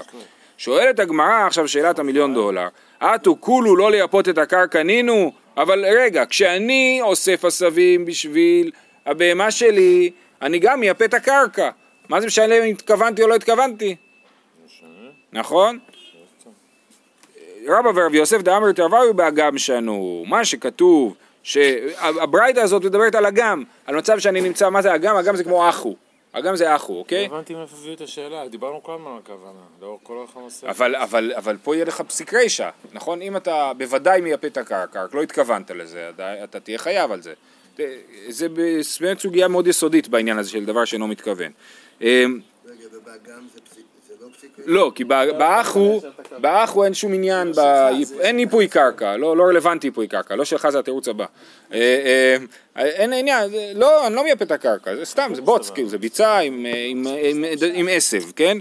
שואלת 0.59 1.00
הגמרא 1.00 1.47
עכשיו 1.47 1.68
שאלת 1.68 1.99
המיליון 1.99 2.35
דולר, 2.35 2.68
אטו 2.99 3.40
כולו 3.40 3.76
לא 3.76 3.90
לייפות 3.90 4.28
את 4.28 4.38
הקרקע 4.38 4.83
נינו? 4.83 5.33
אבל 5.56 5.85
רגע, 5.85 6.25
כשאני 6.28 6.99
אוסף 7.02 7.45
עשבים 7.45 8.04
בשביל 8.04 8.71
הבהמה 9.06 9.50
שלי, 9.50 10.11
אני 10.42 10.59
גם 10.59 10.80
מייפה 10.80 11.04
את 11.04 11.14
הקרקע. 11.14 11.71
מה 12.09 12.21
זה 12.21 12.26
משנה 12.26 12.59
אם 12.59 12.62
התכוונתי 12.62 13.23
או 13.23 13.28
לא 13.28 13.35
התכוונתי? 13.35 13.97
נכון? 15.37 15.78
רבא 17.69 17.90
ורבי 17.95 18.19
יוסף 18.19 18.43
דאמר 18.43 18.73
תרוויו 18.73 19.14
באגם 19.14 19.59
שנו, 19.59 20.25
מה 20.28 20.45
שכתוב, 20.45 21.14
שהברייתא 21.43 22.61
הזאת 22.61 22.85
מדברת 22.85 23.14
על 23.14 23.26
אגם, 23.26 23.64
על 23.87 23.97
מצב 23.97 24.19
שאני 24.19 24.40
נמצא, 24.40 24.71
מה 24.71 24.83
זה 24.83 24.95
אגם? 24.95 25.16
אגם 25.16 25.37
זה 25.37 25.45
כמו 25.45 25.69
אחו, 25.69 25.95
אגם 26.33 26.57
זה 26.57 26.76
אחו, 26.76 26.93
לא 26.93 26.99
אוקיי? 26.99 27.26
הבנתי 27.26 27.55
מאיפה 27.55 27.76
הביאו 27.76 27.95
את 27.95 28.00
השאלה, 28.00 28.49
דיברנו 28.49 28.83
כל 28.83 28.95
הזמן 28.95 29.11
על 29.11 29.19
הכוונה, 29.25 29.61
לאור 29.83 30.00
כל 30.02 30.12
אורך 30.16 30.37
הנושא. 30.37 30.71
אבל, 30.71 30.97
אבל, 30.97 31.33
אבל 31.37 31.57
פה 31.62 31.75
יהיה 31.76 31.85
לך 31.85 32.00
פסיק 32.00 32.35
רישא, 32.35 32.71
נכון? 32.93 33.23
אם 33.23 33.37
אתה 33.37 33.73
בוודאי 33.78 34.21
מייפה 34.21 34.47
את 34.47 34.57
הקרקע, 34.57 35.05
רק 35.05 35.14
לא 35.14 35.23
התכוונת 35.23 35.71
לזה, 35.71 36.11
אתה, 36.14 36.45
אתה 36.45 36.61
תהיה 36.61 36.78
חייב 36.78 37.12
על 37.12 37.23
זה. 37.23 37.33
זה- 38.28 38.47
באמת 39.00 39.21
סוגיה 39.21 39.49
מאוד 39.49 39.66
יסודית 39.66 40.09
בעניין 40.09 40.38
הזה 40.38 40.50
של 40.50 40.64
דבר 40.64 40.85
שאינו 40.85 41.07
מתכוון. 41.09 41.52
אמ, 42.00 42.40
רגע, 42.66 42.85
ובאגם 42.93 43.43
זה 43.55 43.61
פסיק, 43.71 43.85
לא? 44.66 44.75
לא, 44.75 44.92
כי 44.95 45.04
ב- 45.04 45.30
באחו, 45.38 46.00
באחו 46.38 46.85
אין 46.85 46.95
שום 46.95 47.12
עניין, 47.14 47.52
ב- 47.52 47.92
אין 48.21 48.37
ניפוי 48.37 48.68
קרקע, 48.68 49.16
לא 49.16 49.37
לא 49.37 49.42
רלוונטי 49.45 49.87
ניפוי 49.88 50.09
קרקע, 50.09 50.37
לא 50.37 50.45
שלך 50.45 50.68
זה 50.68 50.78
התירוץ 50.78 51.09
הבא. 51.09 51.25
אה, 51.73 52.37
אה, 52.76 52.85
אין 52.85 53.12
עניין, 53.12 53.45
לא, 53.75 54.06
אני 54.06 54.14
לא 54.14 54.25
מייפה 54.25 54.45
את 54.45 54.52
הקרקע, 54.52 54.97
זה 54.97 55.04
סתם, 55.04 55.30
זה 55.35 55.42
בוץ, 55.42 55.71
כאילו, 55.71 55.88
זה 55.88 55.99
ביצה 55.99 56.38
עם, 56.38 56.66
אה, 56.66 56.87
עם- 57.75 57.88
עשב, 57.90 58.23
כן? 58.37 58.59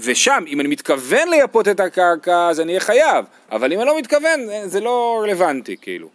ושם, 0.00 0.44
אם 0.46 0.60
אני 0.60 0.68
מתכוון 0.68 1.28
לייפות 1.28 1.68
את 1.68 1.80
הקרקע, 1.80 2.48
אז 2.48 2.60
אני 2.60 2.68
אהיה 2.72 2.80
חייב, 2.80 3.24
אבל 3.52 3.72
אם 3.72 3.78
אני 3.80 3.86
לא 3.88 3.98
מתכוון, 3.98 4.40
זה 4.66 4.80
לא 4.80 5.20
רלוונטי, 5.22 5.76
כאילו. 5.82 6.08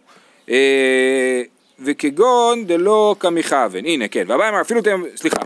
וכגון 1.84 2.66
דלא 2.66 3.14
כמכוון, 3.20 3.84
הנה 3.84 4.08
כן, 4.08 4.24
והבאי 4.28 4.48
אמר 4.48 4.60
אפילו 4.60 4.80
סליחה, 5.16 5.36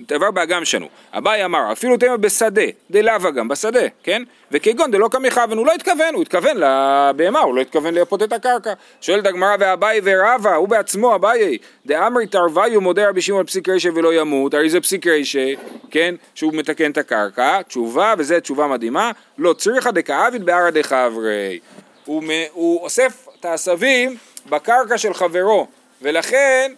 דבר 0.00 0.30
באגם 0.30 0.64
שנו, 0.64 0.88
אביי 1.12 1.44
אמר 1.44 1.72
אפילו 1.72 1.96
תהיה 1.96 2.16
בשדה, 2.16 2.62
דלאו 2.90 3.32
גם 3.34 3.48
בשדה, 3.48 3.80
כן? 4.02 4.22
וכגון 4.52 4.90
דלא 4.90 5.08
כמכוון, 5.08 5.58
הוא 5.58 5.66
לא 5.66 5.72
התכוון, 5.72 6.14
הוא 6.14 6.22
התכוון 6.22 6.56
לבהמה, 6.56 7.40
הוא 7.40 7.54
לא 7.54 7.60
התכוון 7.60 7.94
לייפות 7.94 8.22
את 8.22 8.32
הקרקע. 8.32 8.72
שואלת 9.00 9.26
הגמרא 9.26 9.56
ואביי 9.60 10.00
ורבא, 10.04 10.54
הוא 10.54 10.68
בעצמו 10.68 11.14
אביי, 11.14 11.58
דאמרי 11.86 12.26
תרוויו 12.26 12.80
מודה 12.80 13.08
רבי 13.08 13.22
שמעון 13.22 13.46
פסיק 13.46 13.68
רישא 13.68 13.88
ולא 13.94 14.14
ימות, 14.14 14.54
הרי 14.54 14.70
זה 14.70 14.80
פסיק 14.80 15.06
רישא, 15.06 15.52
כן? 15.90 16.14
שהוא 16.34 16.54
מתקן 16.54 16.90
את 16.90 16.98
הקרקע, 16.98 17.62
תשובה, 17.62 18.14
וזו 18.18 18.40
תשובה 18.40 18.66
מדהימה, 18.66 19.10
לא 19.38 19.52
צריכה 19.52 19.90
דכאביד 19.90 20.44
בערא 20.44 20.70
דחברי. 20.70 21.58
הוא, 22.04 22.22
הוא 22.52 22.82
אוסף 22.82 23.26
את 23.40 23.44
העשבים 23.44 24.16
בקרקע 24.48 24.98
של 24.98 25.14
חברו, 25.14 25.66
ולכן 26.02 26.72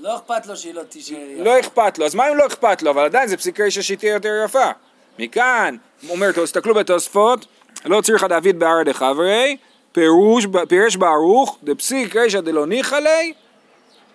לא 0.00 0.16
אכפת 0.16 0.46
לו 0.46 0.56
שהיא 0.56 0.74
לא 0.74 0.82
תישאר. 0.82 1.16
לא 1.38 1.60
אכפת 1.60 1.98
לו, 1.98 2.06
אז 2.06 2.14
מה 2.14 2.30
אם 2.30 2.36
לא 2.36 2.46
אכפת 2.46 2.82
לו, 2.82 2.90
אבל 2.90 3.04
עדיין 3.04 3.28
זה 3.28 3.36
פסיק 3.36 3.60
רישא 3.60 3.82
שהיא 3.82 3.98
תהיה 3.98 4.12
יותר 4.12 4.42
יפה. 4.44 4.70
מכאן, 5.18 5.76
אומר, 6.08 6.32
תסתכלו 6.32 6.74
בתוספות, 6.74 7.46
לא 7.84 8.00
צריכה 8.00 8.28
דוד 8.28 8.58
בערא 8.58 8.82
דחברי, 8.82 9.56
פירוש, 9.92 10.46
פירש 10.68 10.96
בערוך, 10.96 11.58
דפסיק 11.62 12.16
רישא 12.16 12.40
דלא 12.40 12.66
ניחא 12.66 12.96
ליה, 12.96 13.32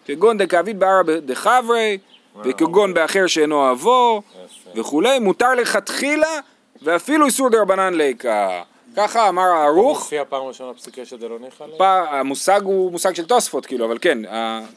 כגון 0.06 0.38
דקאביד 0.38 0.80
בערא 0.80 1.02
דחברי, 1.26 1.98
וכגון 2.44 2.94
באחר 2.94 3.28
שאינו 3.28 3.72
אבו, 3.72 4.22
וכולי, 4.76 5.20
מותר 5.20 5.54
לכתחילה, 5.54 6.40
ואפילו 6.82 7.26
איסור 7.26 7.50
דרבנן 7.50 7.94
ליקה. 7.94 8.62
ככה 9.00 9.30
אמר 9.30 9.42
הערוך, 9.42 9.98
מופיע 10.00 10.24
פעם 10.30 10.44
ראשונה 10.44 10.74
פסיקה 10.74 11.06
של 11.06 11.18
דלא 11.18 11.40
ניחא 11.40 11.64
ליה? 11.64 11.78
פעם- 11.78 12.08
המושג 12.16 12.62
הוא 12.64 12.92
מושג 12.92 13.14
של 13.16 13.26
תוספות 13.26 13.66
כאילו, 13.66 13.86
אבל 13.86 13.98
כן, 14.02 14.18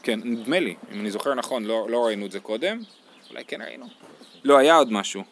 כן, 0.03 0.19
נדמה 0.23 0.59
לי, 0.59 0.75
אם 0.91 0.99
אני 0.99 1.11
זוכר 1.11 1.33
נכון, 1.33 1.63
לא 1.65 1.85
לא 1.89 2.05
ראינו 2.05 2.25
את 2.25 2.31
זה 2.31 2.39
קודם, 2.39 2.79
אולי 3.29 3.43
כן 3.47 3.61
ראינו. 3.61 3.85
לא, 4.43 4.57
היה 4.57 4.75
עוד 4.75 4.91
משהו. 4.91 5.23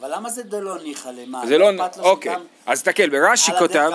אבל 0.00 0.14
למה 0.14 0.30
זה 0.30 0.42
דלא 0.42 0.82
ניחא 0.82 1.08
למה? 1.08 1.46
זה 1.46 1.58
לא, 1.58 1.68
אוקיי, 1.98 2.34
אז 2.66 2.82
תסתכל, 2.82 3.08
ברש"י 3.08 3.52
כותב. 3.58 3.90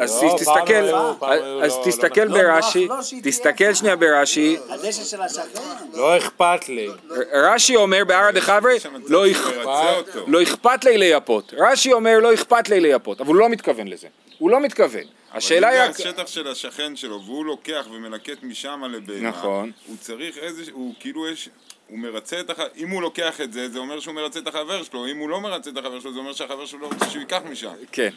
אז 0.00 0.22
לא, 0.22 0.36
תסתכל, 0.38 0.74
היו 0.74 1.64
אז 1.64 1.72
לא- 1.76 1.82
תסתכל 1.84 2.20
לא 2.20 2.32
ברש"י, 2.42 2.88
תסתכל. 3.22 3.74
שנייה 3.74 3.96
ברש"י, 3.96 4.56
הדשא 4.68 5.04
של 5.04 5.22
השכן. 5.22 5.60
לא 5.94 6.16
אכפת 6.18 6.68
לי. 6.68 6.88
רש"י 7.32 7.76
אומר 7.76 8.04
בערא 8.04 8.30
דחברי, 8.30 8.76
לא 9.08 10.42
אכפת. 10.42 10.84
לי 10.84 10.98
לייפות. 10.98 11.54
רש"י 11.58 11.92
אומר 11.92 12.18
לא 12.18 12.34
אכפת 12.34 12.68
לי 12.68 12.80
לייפות, 12.80 13.20
אבל 13.20 13.28
הוא 13.28 13.36
לא 13.36 13.48
מתכוון 13.48 13.88
לזה. 13.88 14.08
הוא 14.38 14.50
לא 14.50 14.60
מתכוון. 14.60 15.04
השאלה 15.32 15.68
היא... 15.68 15.78
אבל 15.80 15.88
אם 15.88 15.92
זה 15.92 16.08
השטח 16.08 16.26
של 16.26 16.48
השכן 16.48 16.96
שלו, 16.96 17.22
והוא 17.24 17.44
לוקח 17.46 17.86
ומלקט 17.92 18.42
משם 18.42 18.82
לבהמה, 18.90 19.28
נכון. 19.28 19.72
הוא 19.86 19.96
צריך 20.00 20.38
איזה, 20.38 20.62
הוא 20.72 20.94
כאילו 21.00 21.28
יש, 21.28 21.48
הוא 21.88 21.98
מרצה 21.98 22.40
את 22.40 22.50
החבר, 22.50 22.66
אם 22.76 22.88
הוא 22.88 23.02
לוקח 23.02 23.40
את 23.40 23.52
זה, 23.52 23.68
זה 23.68 23.78
אומר 23.78 24.00
שהוא 24.00 24.14
מרצה 24.14 24.38
את 24.38 24.46
החבר 24.46 24.82
שלו, 24.82 25.06
אם 25.06 25.18
הוא 25.18 25.28
לא 25.28 25.40
מרצה 25.40 25.70
את 25.70 25.76
החבר 25.76 26.00
שלו, 26.00 26.12
זה 26.12 26.18
אומר 26.18 26.32
שהחבר 26.32 26.66
שלו 26.66 26.78
לא 26.78 26.86
רוצה 26.86 27.10
שהוא 27.10 27.20
ייקח 27.20 27.40
משם. 27.50 27.72
כן. 27.92 28.10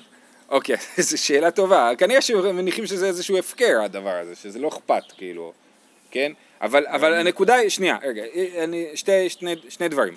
אוקיי, 0.50 0.76
זו 0.98 1.18
שאלה 1.18 1.52
טובה. 1.52 1.92
כנראה 1.98 2.22
שמניחים 2.22 2.86
שזה 2.86 3.08
איזשהו 3.08 3.38
הפקר 3.38 3.82
הדבר 3.84 4.16
הזה, 4.16 4.36
שזה 4.36 4.60
לא 4.60 4.68
אכפת, 4.68 5.04
כאילו. 5.18 5.54
כן? 6.12 6.32
אבל, 6.62 6.86
אבל 6.88 7.14
הנקודה 7.14 7.56
היא, 7.56 7.70
שנייה, 7.70 7.98
רגע, 8.04 8.24
אני, 8.64 8.88
שתי, 8.96 9.30
שני, 9.30 9.56
שני 9.70 9.88
דברים. 9.88 10.14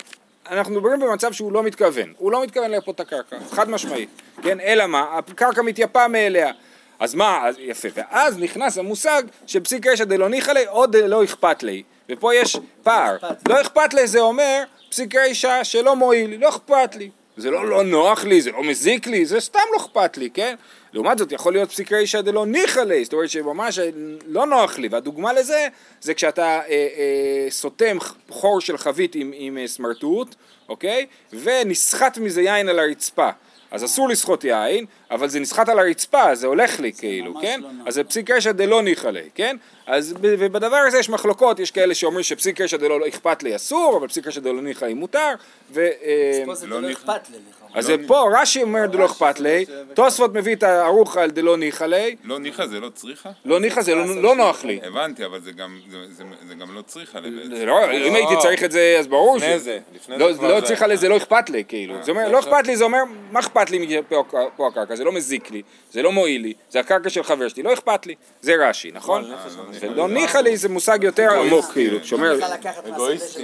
אנחנו 0.50 0.74
מדברים 0.74 1.00
במצב 1.00 1.32
שהוא 1.32 1.52
לא 1.52 1.62
מתכוון. 1.62 2.12
הוא 2.18 2.32
לא 2.32 2.42
מתכוון 2.42 2.70
לייפות 2.70 2.94
את 2.94 3.00
הקרקע, 3.00 3.36
חד 3.50 3.70
משמעית. 3.70 4.08
כן? 4.42 4.60
אלא 4.60 4.86
מה? 4.86 5.18
הקרקע 5.18 5.62
מתייפה 5.62 6.08
מאליה. 6.08 6.52
אז 6.98 7.14
מה, 7.14 7.48
אז 7.48 7.56
יפה. 7.58 7.88
ואז 7.94 8.38
נכנס 8.38 8.78
המושג 8.78 9.22
של 9.46 9.60
פסיק 9.60 9.86
רשע 9.86 10.04
דלא 10.04 10.28
ניחא 10.28 10.50
לי 10.52 10.66
או 10.68 10.86
דלא 10.86 11.24
אכפת 11.24 11.62
לי. 11.62 11.82
ופה 12.08 12.34
יש 12.34 12.56
פער. 12.82 13.16
לא 13.48 13.60
אכפת 13.60 13.94
לי 13.94 14.06
זה 14.06 14.20
אומר 14.20 14.62
פסיק 14.90 15.14
רשע 15.14 15.64
שלא 15.64 15.96
מועיל 15.96 16.40
לא 16.40 16.48
אכפת 16.48 16.96
לי. 16.96 17.10
זה 17.36 17.50
לא 17.50 17.68
לא 17.68 17.84
נוח 17.84 18.24
לי, 18.24 18.40
זה 18.40 18.50
לא 18.50 18.62
מזיק 18.64 19.06
לי, 19.06 19.26
זה 19.26 19.40
סתם 19.40 19.58
לא 19.72 19.76
אכפת 19.76 20.16
לי, 20.16 20.30
כן? 20.30 20.54
לעומת 20.92 21.18
זאת 21.18 21.32
יכול 21.32 21.52
להיות 21.52 21.70
פסיק 21.70 21.92
רשע 21.92 22.20
דלא 22.20 22.46
ניחא 22.46 22.80
לי, 22.80 23.04
זאת 23.04 23.12
אומרת 23.12 23.30
שממש 23.30 23.78
לא 24.26 24.46
נוח 24.46 24.78
לי, 24.78 24.88
והדוגמה 24.88 25.32
לזה 25.32 25.68
זה 26.00 26.14
כשאתה 26.14 26.42
אה, 26.42 26.60
אה, 26.68 27.46
סותם 27.50 27.96
חור 28.28 28.60
של 28.60 28.78
חבית 28.78 29.14
עם, 29.14 29.32
עם 29.34 29.58
אה, 29.58 29.68
סמרטוט, 29.68 30.34
אוקיי? 30.68 31.06
ונסחט 31.32 32.18
מזה 32.18 32.42
יין 32.42 32.68
על 32.68 32.78
הרצפה. 32.78 33.30
אז 33.70 33.84
אסור 33.84 34.08
לסחוט 34.08 34.44
יין, 34.44 34.86
אבל 35.10 35.28
זה 35.28 35.40
נסחט 35.40 35.68
על 35.68 35.78
הרצפה, 35.78 36.34
זה 36.34 36.46
הולך 36.46 36.80
לי 36.80 36.92
כאילו, 36.92 37.34
כן? 37.40 37.60
לא. 37.62 37.68
אז 37.86 37.94
זה 37.94 38.04
פסיק 38.04 38.30
רשע 38.30 38.52
דלא 38.52 38.82
ניחא 38.82 39.08
לי, 39.08 39.28
כן? 39.34 39.56
אז 39.86 40.14
ובדבר 40.20 40.76
הזה 40.76 40.98
יש 40.98 41.08
מחלוקות, 41.08 41.60
יש 41.60 41.70
כאלה 41.70 41.94
שאומרים 41.94 42.22
שפסיק 42.22 42.60
רשע 42.60 42.76
דלא 42.76 43.00
לא 43.00 43.08
אכפת 43.08 43.42
לי 43.42 43.56
אסור, 43.56 43.96
אבל 43.98 44.08
פסיק 44.08 44.26
רשע 44.26 44.40
דלא 44.40 44.62
ניחא 44.62 44.84
לי 44.84 44.94
מותר, 44.94 45.34
ו... 45.70 45.80
אה, 45.80 46.42
פה 46.46 46.54
זה 46.54 46.66
לא 46.66 46.80
דלא 46.80 46.88
ניחא. 46.88 47.00
אכפת 47.00 47.30
לי. 47.30 47.38
אז 47.74 47.86
זה 47.86 47.96
פה 48.06 48.28
רש"י 48.40 48.62
אומר 48.62 48.86
דלא 48.86 49.06
אכפת 49.06 49.40
לי, 49.40 49.64
תוספות 49.94 50.34
מביא 50.34 50.54
את 50.54 50.62
הערוך 50.62 51.16
על 51.16 51.30
דלא 51.30 51.56
ניחא 51.56 51.84
לי, 51.84 52.16
לא 52.24 52.38
ניחא 52.38 52.66
זה 52.66 52.80
לא 52.80 52.88
צריכה? 52.88 53.30
לא 53.44 53.60
ניחא 53.60 53.82
זה 53.82 53.94
לא- 53.94 54.22
לא 54.22 54.36
נוח 54.36 54.64
לי. 54.64 54.80
הבנתי, 54.82 55.24
אבל 55.24 55.40
זה 55.40 55.52
גם, 55.52 55.80
זה, 55.90 55.98
זה, 56.10 56.24
זה 56.48 56.54
גם 56.54 56.74
לא 56.74 56.82
צריכה 56.82 57.20
לבעצם. 57.20 57.56
זה 57.56 57.66
לא, 57.66 57.84
אם 57.84 58.14
הייתי 58.14 58.34
צריך 58.42 58.64
את 58.64 58.72
זה 58.72 58.96
אז 58.98 59.06
ברור 59.06 59.38
ש... 59.38 59.42
זה, 59.42 59.78
לפני 59.94 60.18
לא, 60.18 60.32
זה 60.32 60.48
לא 60.48 60.60
צריכה 60.60 60.86
לזה, 60.86 61.08
לא 61.08 61.16
אכפת 61.16 61.50
לי, 61.50 61.64
כאילו. 61.68 61.94
זה 62.02 62.10
אומר, 62.10 62.28
לא 62.28 62.38
אכפת 62.38 62.66
לי, 62.66 62.76
זה 62.76 62.84
אומר, 62.84 62.98
מה 63.30 63.40
אכפת 63.40 63.70
לי 63.70 63.98
מפה 63.98 64.24
פה 64.56 64.68
הקרקע? 64.68 64.96
זה 64.96 65.04
לא 65.04 65.12
מזיק 65.12 65.50
לי, 65.50 65.62
זה 65.92 66.02
לא 66.02 66.12
מועיל 66.12 66.42
לי, 66.42 66.52
זה 66.70 66.80
הקרקע 66.80 67.10
של 67.10 67.22
חבר 67.22 67.48
שלי, 67.48 67.62
לא 67.62 67.72
אכפת 67.72 68.06
לי. 68.06 68.14
זה 68.40 68.54
רש"י, 68.60 68.90
נכון? 68.92 69.32
ולא 69.80 70.08
ניחא 70.08 70.38
לי 70.38 70.56
זה 70.56 70.68
מושג 70.68 70.98
יותר 71.04 71.30
עמוק, 71.40 71.64
כאילו, 71.72 71.98
לא. 72.12 72.36
לא 72.36 72.40
חברו, 72.40 73.06
אז 73.12 73.38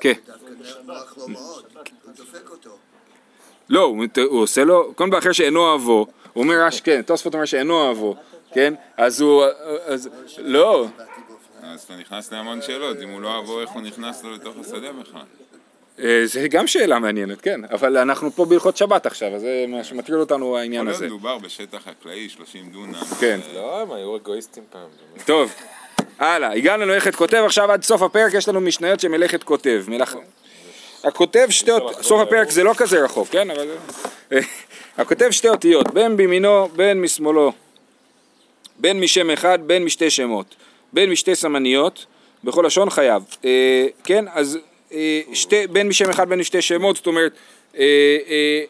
כן. 0.00 0.12
לא, 3.68 3.82
הוא, 3.82 4.42
עושה 4.42 4.64
לו, 4.64 4.92
קודם 4.94 5.10
כל 5.10 5.18
אחר 5.18 5.32
שאינו 5.32 5.60
אוהבו, 5.60 6.06
הוא 6.32 6.44
אומר 6.44 6.54
רש"י, 6.66 6.82
כן, 6.82 7.02
תוספות 7.02 7.34
אומר 7.34 7.44
שאינו 7.44 7.74
אוהבו, 7.74 8.16
כן? 8.52 8.74
אז 8.96 9.20
הוא, 9.20 9.44
אז, 9.86 10.08
לא, 10.38 10.86
אז 11.62 11.82
אתה 11.82 11.96
נכנס 11.96 12.32
להמון 12.32 12.62
שאלות, 12.62 12.96
אם 13.02 13.08
הוא 13.08 13.20
לא 13.20 13.36
אהבו, 13.36 13.60
איך 13.60 13.70
הוא 13.70 13.82
נכנס 13.82 14.24
לו 14.24 14.32
לתוך 14.32 14.56
השדה 14.60 14.92
בכלל? 14.92 15.22
אה, 15.98 16.22
זה 16.24 16.48
גם 16.48 16.66
שאלה 16.66 16.98
מעניינת, 16.98 17.40
כן, 17.40 17.60
אבל 17.64 17.96
אנחנו 17.96 18.30
פה 18.30 18.44
בהלכות 18.44 18.76
שבת 18.76 19.06
עכשיו, 19.06 19.34
אז 19.34 19.40
זה 19.40 19.64
מה 19.68 19.84
שמטריד 19.84 20.18
אותנו 20.18 20.56
העניין 20.56 20.88
הזה. 20.88 21.06
מדובר 21.06 21.38
בשטח 21.38 21.78
חקלאי, 21.78 22.28
30 22.28 22.70
דונם. 22.70 22.94
כן. 23.20 23.40
לא, 23.54 23.80
הם 23.82 23.92
היו 23.92 24.16
אגואיסטים 24.16 24.64
פעם. 24.70 24.88
טוב, 25.24 25.54
הלאה, 26.18 26.52
הגענו 26.52 26.82
למלאכת 26.82 27.14
כותב, 27.14 27.42
עכשיו 27.46 27.72
עד 27.72 27.82
סוף 27.84 28.02
הפרק 28.02 28.34
יש 28.34 28.48
לנו 28.48 28.60
משניות 28.60 29.00
של 29.00 29.08
מלאכת 29.08 29.42
כותב. 29.42 29.84
הכותב 31.06 31.46
שתי 31.50 31.70
אותיות, 31.70 32.02
סוף 32.02 32.20
הפרק 32.20 32.50
זה 32.50 32.64
לא 32.64 32.72
כזה 32.76 33.04
רחוק, 33.04 33.28
כן? 33.28 33.50
אבל... 33.50 33.68
הכותב 34.98 35.30
שתי 35.30 35.48
אותיות, 35.48 35.94
בין 35.94 36.16
בימינו, 36.16 36.68
בין 36.68 37.00
משמאלו, 37.00 37.52
בין 38.78 39.00
משם 39.00 39.30
אחד, 39.30 39.58
בין 39.66 39.84
משתי 39.84 40.10
שמות, 40.10 40.56
בין 40.92 41.10
משתי 41.10 41.34
סמניות, 41.34 42.06
בכל 42.44 42.62
לשון 42.66 42.90
חייב. 42.90 43.22
אה, 43.44 43.86
כן, 44.04 44.24
אז 44.32 44.58
אה, 44.92 45.20
שתי, 45.32 45.66
בין 45.66 45.88
משם 45.88 46.10
אחד, 46.10 46.28
בין 46.28 46.38
משתי 46.38 46.62
שמות, 46.62 46.96
זאת 46.96 47.06
אומרת, 47.06 47.32
אה, 47.78 47.84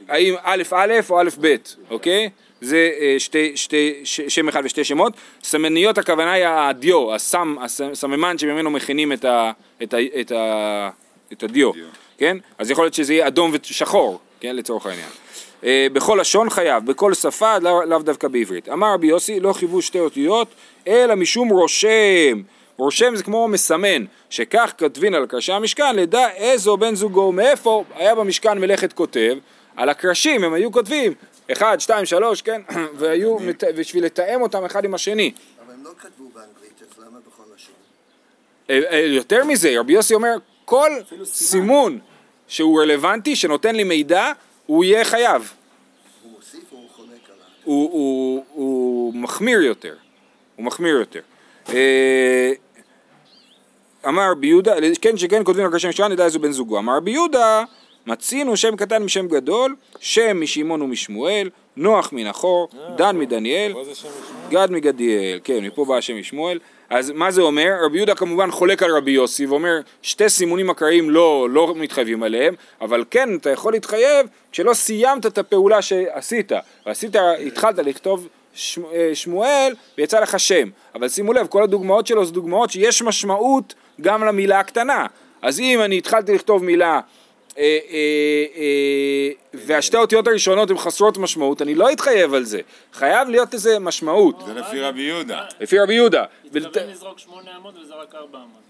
האם 0.09 0.35
א' 0.42 0.62
א' 0.72 0.92
או 1.11 1.20
א' 1.20 1.29
ב', 1.40 1.57
אוקיי? 1.90 2.31
זה 2.61 2.90
שתי, 3.18 3.57
שתי, 3.57 4.01
ש, 4.05 4.20
שם 4.20 4.49
אחד 4.49 4.62
ושתי 4.64 4.85
שמות. 4.85 5.12
סמניות 5.42 5.99
הכוונה 5.99 6.33
היא 6.33 6.46
הדיו, 6.46 7.14
הסם, 7.14 7.57
הסממן 7.61 8.38
שממנו 8.38 8.70
מכינים 8.70 9.12
את, 9.12 9.25
ה, 9.25 9.53
את, 9.83 9.94
ה, 9.94 9.99
את, 10.20 10.33
ה, 10.33 10.90
את 11.33 11.42
הדיו, 11.42 11.72
דיו. 11.72 11.85
כן? 12.18 12.37
אז 12.59 12.70
יכול 12.70 12.85
להיות 12.85 12.94
שזה 12.94 13.14
יהיה 13.14 13.26
אדום 13.26 13.50
ושחור, 13.55 14.20
כן? 14.40 14.57
לצורך 14.57 14.87
העניין. 14.87 15.09
אה, 15.64 15.87
בכל 15.92 16.18
לשון 16.20 16.50
חייב, 16.50 16.87
בכל 16.87 17.14
שפה, 17.14 17.59
לאו 17.59 17.83
לאו 17.85 17.98
דווקא 17.98 18.29
בעברית. 18.29 18.68
אמר 18.68 18.94
רבי 18.94 19.07
יוסי, 19.07 19.40
לא 19.40 19.52
חיוו 19.52 19.83
שתי 19.83 20.00
אותיות, 20.00 20.48
אלא 20.87 21.14
משום 21.14 21.48
רושם. 21.48 22.42
רושם 22.76 23.16
זה 23.16 23.22
כמו 23.22 23.48
מסמן, 23.48 24.05
שכך 24.31 24.72
כותבין 24.79 25.14
על 25.14 25.26
קרשי 25.26 25.52
המשכן, 25.52 25.96
לדע 25.96 26.31
איזו 26.31 26.76
בן 26.76 26.94
זוגו, 26.94 27.33
מאיפה 27.33 27.85
היה 27.94 28.14
במשכן 28.14 28.59
מלאכת 28.59 28.92
כותב, 28.92 29.37
על 29.76 29.88
הקרשים 29.88 30.44
הם 30.44 30.52
היו 30.52 30.72
כותבים, 30.72 31.12
אחד, 31.52 31.81
שתיים, 31.81 32.07
שלוש, 32.07 32.42
כן, 32.42 32.62
והיו, 32.98 33.37
בשביל 33.76 34.05
לתאם 34.05 34.42
אותם 34.42 34.64
אחד 34.64 34.85
עם 34.85 34.94
השני. 34.94 35.33
אבל 35.66 35.74
הם 35.74 35.85
לא 35.85 35.90
כתבו 35.98 36.24
באנגלית, 36.35 36.83
אז 36.83 37.05
למה 37.05 37.18
בכל 37.26 37.42
לשון? 37.55 37.74
אה, 38.70 38.81
אה, 38.90 38.98
יותר 38.98 39.44
מזה, 39.44 39.81
רבי 39.81 39.92
יוסי 39.92 40.14
אומר, 40.14 40.37
כל 40.66 40.90
סימון 41.24 41.98
שהוא 42.48 42.81
רלוונטי, 42.81 43.37
שנותן 43.37 43.76
לי 43.76 43.85
מידע, 43.85 44.33
הוא 44.66 44.85
יהיה 44.85 45.05
חייב. 45.05 45.52
הוא 46.22 46.33
מוסיף 46.37 46.72
או 46.72 46.76
הוא 46.76 46.87
חולק 46.96 47.09
עליו? 47.09 47.44
הוא, 47.64 47.90
הוא, 47.92 48.44
הוא 48.52 49.14
מחמיר 49.14 49.62
יותר, 49.62 49.94
הוא 50.57 50.64
מחמיר 50.64 50.96
יותר. 50.96 51.20
אה, 51.68 52.52
אמר 54.09 54.31
רבי 54.31 54.46
יהודה, 54.46 54.74
כן 55.00 55.16
שכן 55.16 55.44
כותבים 55.44 55.64
על 55.64 55.72
קרשי 55.72 55.88
משכן, 55.88 56.12
נדע 56.12 56.24
איזה 56.24 56.38
בן 56.38 56.52
זוגו. 56.52 56.79
אמר 56.79 56.96
רבי 56.96 57.11
יהודה, 57.11 57.64
מצינו 58.07 58.57
שם 58.57 58.76
קטן 58.76 59.02
משם 59.02 59.29
גדול, 59.29 59.76
שם 60.00 60.40
משמעון 60.40 60.83
ומשמואל, 60.83 61.50
נוח 61.76 62.12
מנחור, 62.12 62.68
דן 62.96 63.18
מדניאל. 63.18 63.72
גד 64.50 64.70
מגדיאל, 64.70 65.40
כן, 65.44 65.64
מפה 65.64 65.85
בא 65.85 65.96
השם 65.96 66.18
משמואל. 66.18 66.59
אז 66.90 67.11
מה 67.11 67.31
זה 67.31 67.42
אומר? 67.42 67.72
רבי 67.85 67.96
יהודה 67.96 68.14
כמובן 68.14 68.51
חולק 68.51 68.83
על 68.83 68.96
רבי 68.96 69.11
יוסי 69.11 69.46
ואומר 69.46 69.81
שתי 70.03 70.29
סימונים 70.29 70.70
אקראיים 70.70 71.11
לא, 71.11 71.49
לא 71.51 71.75
מתחייבים 71.77 72.22
עליהם, 72.22 72.55
אבל 72.81 73.05
כן 73.11 73.29
אתה 73.35 73.51
יכול 73.51 73.72
להתחייב 73.72 74.27
כשלא 74.53 74.75
סיימת 74.75 75.27
את 75.27 75.38
הפעולה 75.38 75.83
שעשית, 75.83 76.53
ועשית, 76.87 77.16
התחלת 77.46 77.79
לכתוב 77.79 78.29
אה, 78.92 79.11
שמואל 79.14 79.75
ויצא 79.99 80.20
לך 80.20 80.40
שם, 80.40 80.68
אבל 80.94 81.09
שימו 81.09 81.33
לב, 81.33 81.46
כל 81.46 81.62
הדוגמאות 81.62 82.07
שלו 82.07 82.25
זה 82.25 82.33
דוגמאות 82.33 82.70
שיש 82.70 83.03
משמעות 83.03 83.75
גם 84.01 84.25
למילה 84.25 84.61
הקטנה, 84.61 85.07
אז 85.42 85.61
אם 85.61 85.81
אני 85.83 85.99
התחלתי 85.99 86.35
לכתוב 86.35 86.64
מילה 86.64 87.01
והשתי 89.55 89.97
האותיות 89.97 90.27
הראשונות 90.27 90.71
הן 90.71 90.79
חסרות 90.79 91.19
משמעות, 91.19 91.62
אני 91.62 91.75
לא 91.75 91.92
אתחייב 91.92 92.35
על 92.35 92.45
זה, 92.45 92.61
חייב 92.92 93.29
להיות 93.29 93.55
איזה 93.55 93.79
משמעות, 93.79 94.42
זה 94.47 94.55
לפי 94.55 94.81
רבי 94.81 95.03
יהודה. 95.03 95.45
לפי 95.61 95.79
רבי 95.79 95.95
יהודה. 95.95 96.25
מתכוון 96.45 96.90
לזרוק 96.90 97.19
שמונה 97.19 97.51
אמות 97.57 97.75
וזרק 97.83 98.14
ארבע 98.14 98.38
אמות. 98.38 98.66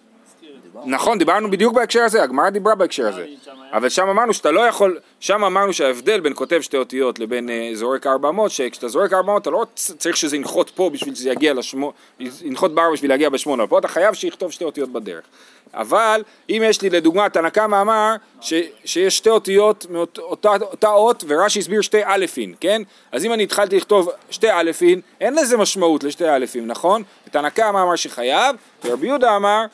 נכון, 0.84 1.18
דיברנו 1.18 1.50
בדיוק 1.50 1.74
בהקשר 1.74 2.00
הזה, 2.00 2.22
הגמרא 2.22 2.50
דיברה 2.50 2.74
בהקשר 2.74 3.06
הזה. 3.06 3.26
אבל 3.72 3.88
שם 3.88 4.08
אמרנו 4.08 4.34
שאתה 4.34 4.50
לא 4.50 4.60
יכול, 4.60 4.98
שם 5.20 5.44
אמרנו 5.44 5.72
שההבדל 5.72 6.20
בין 6.20 6.32
כותב 6.34 6.60
שתי 6.60 6.76
אותיות 6.76 7.18
לבין 7.18 7.50
אה, 7.50 7.70
זורק 7.74 8.06
ארבע 8.06 8.28
אמות, 8.28 8.50
שכשאתה 8.50 8.88
זורק 8.88 9.12
ארבע 9.12 9.32
אמות 9.32 9.42
אתה 9.42 9.50
לא 9.50 9.66
צריך 9.74 10.16
שזה 10.16 10.36
ינחות 10.36 10.70
פה 10.70 10.90
בשביל 10.90 11.14
שזה 11.14 11.30
יגיע 11.30 11.54
לשמו, 11.54 11.92
ינחות 12.20 12.74
בארבע 12.74 12.92
בשביל 12.92 13.10
להגיע 13.10 13.28
בשמונה, 13.28 13.66
פה 13.66 13.78
אתה 13.78 13.88
חייב 13.88 14.14
שיכתוב 14.14 14.52
שתי 14.52 14.64
אותיות 14.64 14.88
בדרך. 14.92 15.24
אבל 15.74 16.22
אם 16.50 16.62
יש 16.64 16.82
לי 16.82 16.90
לדוגמה, 16.90 17.28
תנא 17.28 17.48
קמא 17.48 17.80
אמר 17.80 18.14
ש, 18.40 18.54
שיש 18.84 19.16
שתי 19.16 19.30
אותיות 19.30 19.86
מאותה 19.90 20.48
אותה 20.60 20.88
אות 20.88 21.24
ורש"י 21.28 21.58
הסביר 21.58 21.80
שתי 21.80 22.04
אלפין, 22.04 22.54
כן? 22.60 22.82
אז 23.12 23.24
אם 23.24 23.32
אני 23.32 23.42
התחלתי 23.42 23.76
לכתוב 23.76 24.10
שתי 24.30 24.50
אלפין, 24.50 25.00
אין 25.20 25.34
לזה 25.34 25.56
משמעות 25.56 26.04
לשתי 26.04 26.28
אלפין, 26.28 26.66
נכון? 26.66 27.02
תנא 27.30 27.48
קמא 27.48 27.82
אמר 27.82 27.96
שחייב, 27.96 28.56
ורבי 28.84 29.06
יהודה 29.06 29.36
אמר 29.36 29.64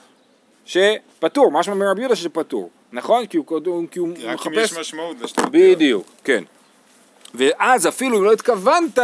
שפטור, 0.67 1.53
משמע 1.53 1.75
מרבי 1.75 2.01
יהודה 2.01 2.17
שפטור, 2.17 2.71
נכון? 2.93 3.27
כי 3.27 3.37
הוא, 3.37 3.47
כי 3.91 3.99
הוא 3.99 4.09
רק 4.13 4.47
אם 4.47 4.53
מחפש... 4.53 4.73
יש 4.73 4.79
משמעות 4.79 5.17
לשתי 5.21 5.41
אותיות. 5.41 5.77
בדיוק, 5.77 6.07
כן. 6.25 6.45
ואז 7.35 7.89
אפילו 7.89 8.19
אם 8.19 8.25
לא 8.25 8.33
התכוונת 8.33 8.99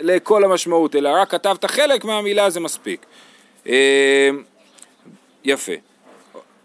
לכל 0.00 0.44
המשמעות, 0.44 0.96
אלא 0.96 1.08
רק 1.08 1.30
כתבת 1.30 1.64
חלק 1.64 2.04
מהמילה, 2.04 2.50
זה 2.50 2.60
מספיק. 2.60 3.06
אה, 3.66 4.30
יפה. 5.44 5.72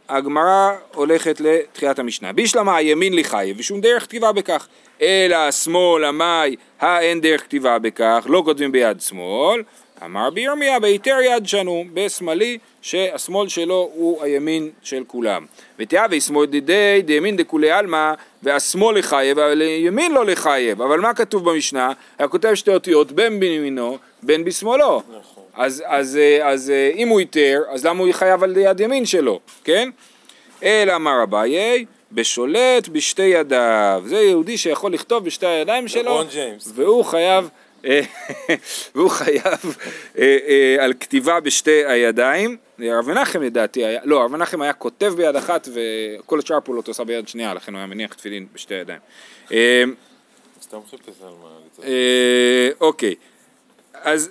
הגמרא 0.10 0.72
הולכת 0.94 1.42
לתחילת 1.42 2.00
המשנה. 2.00 2.34
בישלמה 2.34 2.76
הימין 2.76 3.14
לחייב, 3.14 3.60
ושום 3.60 3.82
דרך 3.82 4.04
כתיבה 4.04 4.32
בכך. 4.32 4.68
אלא 5.02 5.36
השמאל, 5.36 6.04
המאי, 6.04 6.56
האין 6.80 7.22
דרך 7.22 7.44
כתיבה 7.44 7.80
בכך, 7.80 8.26
לא 8.30 8.42
כותבים 8.46 8.72
ביד 8.72 9.02
שמאל. 9.02 9.64
אמר 10.06 10.30
בירמיה, 10.30 10.80
בהיתר 10.80 11.18
יד 11.22 11.48
שנו, 11.48 11.84
בשמאלי, 11.94 12.58
שהשמאל 12.82 13.48
שלו 13.48 13.90
הוא 13.94 14.24
הימין 14.24 14.70
של 14.82 15.04
כולם. 15.08 15.46
ותיאבי 15.80 16.22
שמאל 16.22 16.46
דידי 16.46 17.02
דימין 17.06 17.38
דכולי 17.38 17.72
עלמא, 17.72 18.14
והשמאל 18.44 18.98
לחייב, 18.98 19.40
אבל 19.40 19.62
ימין 19.62 20.12
לא 20.12 20.26
לחייב. 20.26 20.82
אבל 20.82 21.00
מה 21.00 21.14
כתוב 21.14 21.50
במשנה? 21.50 21.92
היה 22.20 22.28
כותב 22.28 22.54
שתי 22.54 22.74
אותיות 22.74 23.12
בין 23.12 23.40
בימינו, 23.40 23.98
בין 24.24 24.44
בשמאלו. 24.44 25.02
אז, 25.58 25.84
אז, 25.86 26.18
אה, 26.18 26.50
אז 26.50 26.70
אה, 26.70 26.92
אם 26.96 27.08
הוא 27.08 27.20
היתר, 27.20 27.62
אז 27.70 27.86
למה 27.86 28.04
הוא 28.04 28.12
חייב 28.12 28.44
על 28.44 28.58
יד 28.58 28.80
ימין 28.80 29.06
שלו, 29.06 29.40
כן? 29.64 29.90
אלא 30.64 30.96
אמר 30.96 31.24
אביי, 31.24 31.86
בשולט 32.12 32.88
בשתי 32.88 33.22
ידיו. 33.22 34.04
זה 34.06 34.18
יהודי 34.18 34.58
שיכול 34.58 34.94
לכתוב 34.94 35.26
בשתי 35.26 35.46
הידיים 35.46 35.88
שלו. 35.88 36.24
והוא 36.74 37.04
חייב, 37.06 37.50
אה, 37.86 38.02
והוא 38.96 39.10
חייב 39.10 39.78
על 40.80 40.94
כתיבה 41.00 41.40
בשתי 41.40 41.86
הידיים. 41.86 42.58
הרב 42.80 43.08
מנחם 43.08 43.42
לדעתי 43.42 43.86
היה, 43.86 44.00
לא, 44.04 44.22
הרב 44.22 44.32
מנחם 44.32 44.62
היה 44.62 44.74
כותב 44.74 45.14
ביד 45.18 45.36
אחת 45.36 45.68
וכל 45.74 46.40
השאר 46.40 46.60
פעולות 46.64 46.88
עושה 46.88 47.04
ביד 47.04 47.28
שנייה, 47.28 47.54
לכן 47.54 47.74
הוא 47.74 47.78
היה 47.78 47.88
מניח 47.88 48.14
תפילין 48.14 48.46
בשתי 48.54 48.74
ידיים. 48.74 49.00
סתם 50.62 50.78
חיפש 50.90 51.22
על 51.22 51.34
מה 51.42 51.50
לצעוק. 51.66 51.86
אוקיי, 52.82 53.16
אז, 53.94 54.30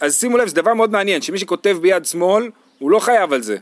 אז 0.00 0.20
שימו 0.20 0.36
לב, 0.36 0.48
זה 0.48 0.54
דבר 0.54 0.74
מאוד 0.74 0.90
מעניין, 0.90 1.22
שמי 1.22 1.38
שכותב 1.38 1.76
ביד 1.80 2.04
שמאל, 2.04 2.50
הוא 2.78 2.90
לא 2.90 2.98
חייב 2.98 3.32
על 3.32 3.42
זה, 3.42 3.56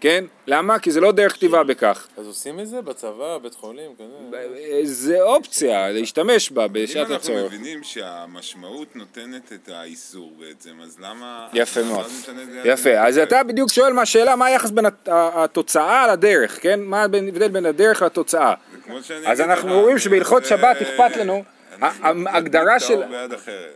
כן? 0.00 0.24
למה? 0.46 0.78
כי 0.78 0.90
זה 0.90 1.00
לא 1.00 1.12
דרך 1.12 1.32
כתיבה 1.32 1.62
בכך. 1.64 2.06
אז 2.16 2.26
עושים 2.26 2.60
את 2.60 2.68
זה 2.68 2.80
בצבא, 2.82 3.38
בית 3.42 3.54
חולים, 3.54 3.90
כזה? 3.98 4.36
אה, 4.36 4.80
זה 4.84 5.22
אופציה, 5.22 5.90
להשתמש 5.90 6.50
בה 6.50 6.64
אם 6.64 6.72
בשעת 6.72 6.96
אנחנו 6.96 7.14
הצורך. 7.14 7.52
מבינים 7.52 7.82
שהמשמעות 7.82 8.96
נותנת 8.96 9.52
את 9.52 9.68
האיסור 9.68 10.32
בעצם, 10.40 10.70
אז 10.82 10.96
למה... 11.00 11.46
יפה 11.52 11.82
מאוד. 11.82 12.06
זה? 12.06 12.32
יפה, 12.64 12.90
אז 13.06 13.18
אתה 13.18 13.42
בדיוק 13.44 13.72
שואל 13.72 13.92
מה 13.92 14.02
השאלה, 14.02 14.36
מה 14.36 14.46
היחס 14.46 14.70
בין 14.70 14.86
הת- 14.86 15.08
התוצאה 15.12 16.12
לדרך, 16.12 16.58
כן? 16.62 16.80
מה 16.82 17.00
ההבדל 17.00 17.48
בין 17.48 17.66
הדרך 17.66 18.02
לתוצאה? 18.02 18.54
אז 19.26 19.40
אנחנו 19.40 19.74
אומרים 19.74 19.98
שבהלכות 19.98 20.42
זה- 20.42 20.48
שבת 20.48 20.76
אכפת 20.82 21.16
לנו, 21.16 21.34
אנחנו 21.34 21.59
ההגדרה 21.82 22.80
של... 22.80 23.02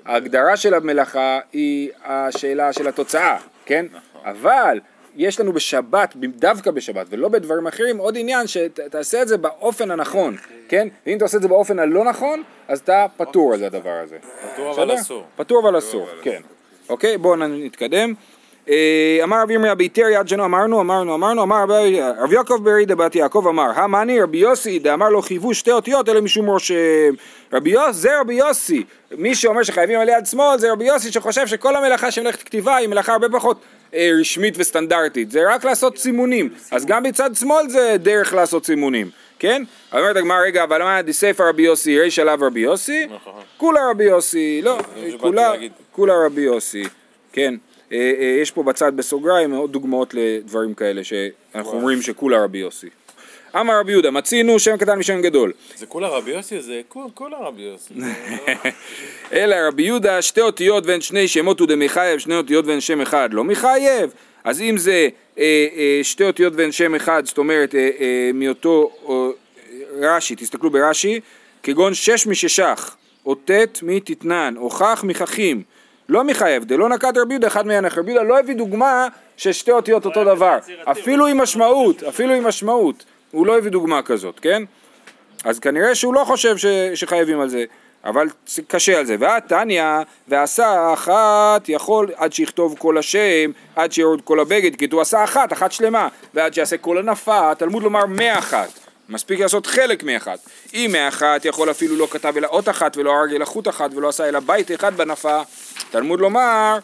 ההגדרה 0.05 0.57
של 0.57 0.75
המלאכה 0.75 1.39
היא 1.53 1.91
השאלה 2.05 2.73
של 2.73 2.89
התוצאה, 2.89 3.37
כן? 3.67 3.87
נכון. 3.93 4.21
אבל 4.25 4.81
יש 5.17 5.41
לנו 5.41 5.53
בשבת, 5.53 6.17
דווקא 6.17 6.71
בשבת 6.71 7.07
ולא 7.11 7.29
בדברים 7.29 7.67
אחרים, 7.67 7.99
עוד 7.99 8.17
עניין 8.19 8.47
שתעשה 8.47 9.23
את 9.23 9.29
זה 9.29 9.37
באופן 9.37 9.91
הנכון, 9.91 10.37
כן? 10.69 10.89
ואם 11.07 11.17
אתה 11.17 11.25
עושה 11.25 11.37
את 11.37 11.43
זה 11.43 11.49
באופן 11.49 11.79
הלא 11.79 12.05
נכון, 12.05 12.43
אז 12.69 12.79
אתה 12.81 13.07
פטור 13.17 13.55
על 13.55 13.65
הדבר 13.65 14.01
הזה. 14.03 14.19
פטור 14.53 14.73
אבל? 14.73 14.95
אסור. 14.95 15.25
פטור 15.37 15.61
אבל 15.63 15.79
אסור, 15.79 16.09
כן. 16.23 16.41
אוקיי, 16.89 17.19
בואו 17.19 17.37
נתקדם. 17.37 18.15
אה, 18.69 19.21
אמר 19.23 19.43
רבי 19.43 19.55
ירמיה 19.55 19.75
ביתר 19.75 20.07
יד 20.13 20.29
שנו 20.29 20.45
אמרנו 20.45 20.81
אמרנו 20.81 21.15
אמרנו 21.15 21.43
אמר 21.43 21.63
רבי- 21.63 22.01
רב 22.21 22.33
יעקב 22.33 22.59
ברי 22.63 22.87
דבת 22.87 23.15
יעקב 23.15 23.47
אמר 23.49 23.71
המאני 23.75 24.21
רבי 24.23 24.39
יוסי 24.39 24.79
דאמר 24.79 25.09
לו 25.09 25.23
חייבו 25.23 25.55
שתי 25.55 25.73
אותיות 25.73 26.09
אלה 26.09 26.21
משום 26.21 26.47
רושם 26.47 27.15
רבי 27.53 27.71
יוסי 27.71 27.93
זה 27.93 28.21
רבי 28.21 28.35
יוסי 28.35 28.85
מי 29.19 29.35
שאומר 29.35 29.63
שחייבים 29.63 30.01
על 30.01 30.09
יד 30.09 30.27
שמאל 30.27 30.59
זה 30.59 30.73
רבי 30.73 30.85
יוסי 30.85 31.13
שחושב 31.13 31.47
שכל 31.47 31.77
המלאכה 31.77 32.11
של 32.11 32.23
מלאכת 32.23 32.43
כתיבה 32.43 32.77
היא 32.77 32.89
מלאכה 32.89 33.13
הרבה 33.13 33.29
פחות 33.29 33.61
אה, 33.95 34.11
רשמית 34.21 34.55
וסטנדרטית 34.59 35.31
זה 35.31 35.41
רק 35.51 35.65
לעשות 35.65 35.99
סימונים 35.99 36.49
אז 36.71 36.87
גם 36.87 37.03
בצד 37.03 37.31
שמאל 37.35 37.69
זה 37.69 37.97
דרך 37.99 38.35
לעשות 38.35 38.67
סימונים 38.67 39.11
כן? 39.39 39.63
אומרת 39.93 40.17
הגמרא 40.17 40.41
רגע 40.41 40.65
אבל 40.65 40.83
מה 40.83 41.03
דסייפא 41.03 41.43
רבי 41.43 41.63
יוסי 41.63 42.01
ריש 42.01 42.19
עליו 42.19 42.39
רבי 42.43 42.61
יוסי 42.61 43.07
נכון. 43.07 43.43
כולה 43.57 43.81
רבי 43.91 44.05
יוסי 44.05 44.61
לא. 44.65 44.79
כולה 45.93 46.15
רבי 46.27 46.41
יוסי, 46.41 46.85
כן. 47.33 47.55
אה, 47.93 47.97
אה, 48.21 48.39
יש 48.43 48.51
פה 48.51 48.63
בצד 48.63 48.97
בסוגריים 48.97 49.53
עוד 49.53 49.73
דוגמאות 49.73 50.15
לדברים 50.15 50.75
כאלה 50.75 51.05
שאנחנו 51.05 51.73
אומרים 51.73 52.03
שכולה 52.03 52.45
רבי 52.45 52.59
יוסי. 52.59 52.89
אמר 53.61 53.81
רבי 53.81 53.93
יהודה, 53.93 54.11
מצינו 54.11 54.59
שם 54.59 54.77
קטן 54.77 54.99
משם 54.99 55.21
גדול. 55.23 55.53
זה 55.77 55.87
כולה 55.87 56.09
רבי 56.09 56.31
יוסי? 56.31 56.61
זה 56.61 56.81
כול- 56.89 57.11
כולה 57.15 57.37
רבי 57.39 57.63
יוסי. 57.63 57.95
אלא 59.33 59.57
רבי 59.69 59.83
יהודה 59.83 60.23
שתי 60.23 60.41
אותיות 60.41 60.87
ואין 60.87 61.01
שני 61.01 61.29
שמות 61.29 61.61
הוא 61.61 61.69
דמחייב, 61.69 62.19
שני 62.19 62.37
אותיות 62.37 62.67
ואין 62.67 62.81
שם 62.81 63.01
אחד 63.01 63.29
לא 63.33 63.45
מחייב. 63.45 64.11
אז 64.45 64.61
אם 64.61 64.77
זה 64.79 65.09
אה, 65.39 65.67
אה, 65.77 66.01
שתי 66.03 66.25
אותיות 66.25 66.53
ואין 66.57 66.73
שם 66.73 66.95
אחד, 66.95 67.27
זאת 67.27 67.39
אומרת 67.39 67.75
אה, 67.75 67.91
אה, 68.01 68.31
מאותו 68.35 68.91
או, 69.05 69.31
אה, 70.03 70.17
רש"י, 70.17 70.37
תסתכלו 70.37 70.71
ברש"י, 70.71 71.21
כגון 71.63 71.95
שש 71.95 72.27
מששך, 72.27 72.97
או 73.27 73.35
ט' 73.35 73.51
מתתנן, 73.83 74.55
או 74.57 74.71
כך 74.71 75.05
מככים, 75.05 75.63
לא 76.09 76.25
מחייב, 76.25 76.65
דלא 76.65 76.89
נקט 76.89 77.17
רבי 77.17 77.35
יהודה 77.35 77.47
אחד 77.47 77.67
מהנך. 77.67 77.99
רבי 77.99 78.13
יהודה 78.13 78.29
לא 78.29 78.39
הביא 78.39 78.55
דוגמה 78.55 79.09
ששתי 79.37 79.71
אותיות 79.71 80.05
אותו 80.05 80.25
דבר, 80.25 80.59
אפילו 80.85 81.27
עם 81.27 81.39
משמעות, 81.39 82.03
אפילו 82.03 82.35
עם 82.35 82.47
משמעות, 82.47 83.05
הוא 83.31 83.47
לא 83.47 83.59
הביא 83.59 83.71
דוגמה 83.71 84.03
כזאת, 84.03 84.41
כן? 84.41 84.63
אז 85.45 85.59
כנראה 85.59 85.95
שהוא 85.95 86.15
לא 86.15 86.25
חושב 86.25 86.57
ש, 86.57 86.67
שחייבים 86.95 87.41
על 87.41 87.49
זה, 87.49 87.65
אבל 88.05 88.29
קשה 88.69 88.99
על 88.99 89.07
זה. 89.07 89.17
והתניא, 89.19 89.85
ועשה 90.29 90.93
אחת 90.93 91.69
יכול 91.69 92.11
עד 92.17 92.33
שיכתוב 92.33 92.75
כל 92.79 92.99
השם, 92.99 93.51
עד 93.77 93.93
שיורד 93.93 94.21
כל 94.21 94.41
הבגד, 94.41 94.77
כי 94.77 94.89
הוא 94.93 95.01
עשה 95.01 95.25
אחת, 95.25 95.53
אחת 95.53 95.73
שלמה, 95.73 96.09
ועד 96.35 96.55
שיעשה 96.55 96.77
כל 96.77 96.99
הנפה, 96.99 97.51
התלמוד 97.51 97.83
לומר 97.83 98.07
מאחת. 98.07 98.84
מספיק 99.09 99.41
לעשות 99.41 99.67
חלק 99.67 100.03
מאחת. 100.03 100.39
אם 100.75 100.91
מאחת 100.93 101.45
יכול 101.45 101.71
אפילו 101.71 101.97
לא 101.97 102.09
כתב 102.11 102.33
אלא 102.37 102.47
אות 102.47 102.69
אחת 102.69 102.97
ולא 102.97 103.13
הרג 103.13 103.35
אלא 103.35 103.45
חוט 103.45 103.69
אחת 103.69 103.91
ולא 103.95 104.09
עשה 104.09 104.29
אלא 104.29 104.41
בית 104.41 104.73
אחד 104.73 104.97
בנפה, 104.97 105.43
תלמוד 105.91 106.21
לומר 106.21 106.79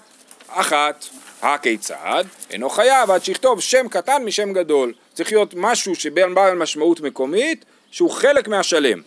אחת. 0.49 1.05
הכיצד? 1.43 2.25
אינו 2.51 2.71
חייב 2.71 3.11
עד 3.11 3.25
שיכתוב 3.25 3.61
שם 3.61 3.89
קטן 3.89 4.25
משם 4.25 4.53
גדול. 4.53 4.93
צריך 5.15 5.33
להיות 5.33 5.55
משהו 5.57 5.95
שבין 5.95 6.35
בעל 6.35 6.57
משמעות 6.57 7.01
מקומית 7.01 7.65
שהוא 7.91 8.11
חלק 8.11 8.49
מהשלם. 8.49 9.03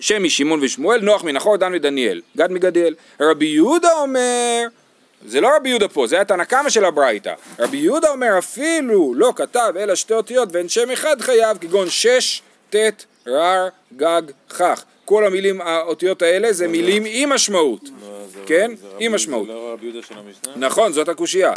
שם 0.00 0.22
משמעון 0.22 0.60
ושמואל, 0.62 1.00
נוח 1.00 1.24
מנחור, 1.24 1.56
דן 1.56 1.74
ודניאל, 1.74 2.20
גד 2.36 2.52
מגדיאל. 2.52 2.94
רבי 3.20 3.46
יהודה 3.46 3.92
אומר, 3.92 4.66
זה 5.26 5.40
לא 5.40 5.56
רבי 5.56 5.68
יהודה 5.68 5.88
פה, 5.88 6.06
זה 6.06 6.20
התנא 6.20 6.44
קמא 6.44 6.68
של 6.70 6.84
הברייתא. 6.84 7.34
רבי 7.58 7.76
יהודה 7.76 8.10
אומר 8.10 8.38
אפילו 8.38 9.12
לא 9.16 9.32
כתב 9.36 9.72
אלא 9.78 9.94
שתי 9.94 10.14
אותיות 10.14 10.48
ואין 10.52 10.68
שם 10.68 10.90
אחד 10.90 11.20
חייב, 11.20 11.58
כגון 11.58 11.90
שש, 11.90 12.42
ט', 12.70 12.76
רר, 13.26 13.68
גג, 13.96 14.22
כך. 14.48 14.84
כל 15.04 15.26
המילים, 15.26 15.60
האותיות 15.60 16.22
האלה 16.22 16.52
זה 16.52 16.68
מילים 16.68 17.02
עם 17.06 17.28
משמעות. 17.28 17.80
זה- 17.84 17.90
כן? 18.46 18.70
עם 18.98 19.14
משמעות. 19.14 19.46
זה 19.46 19.52
לא 19.52 19.70
רבי 19.72 19.86
יהודה 19.86 20.06
של 20.08 20.14
המשנה? 20.18 20.52
נכון, 20.66 20.92
זאת 20.92 21.08
הקושייה. 21.08 21.52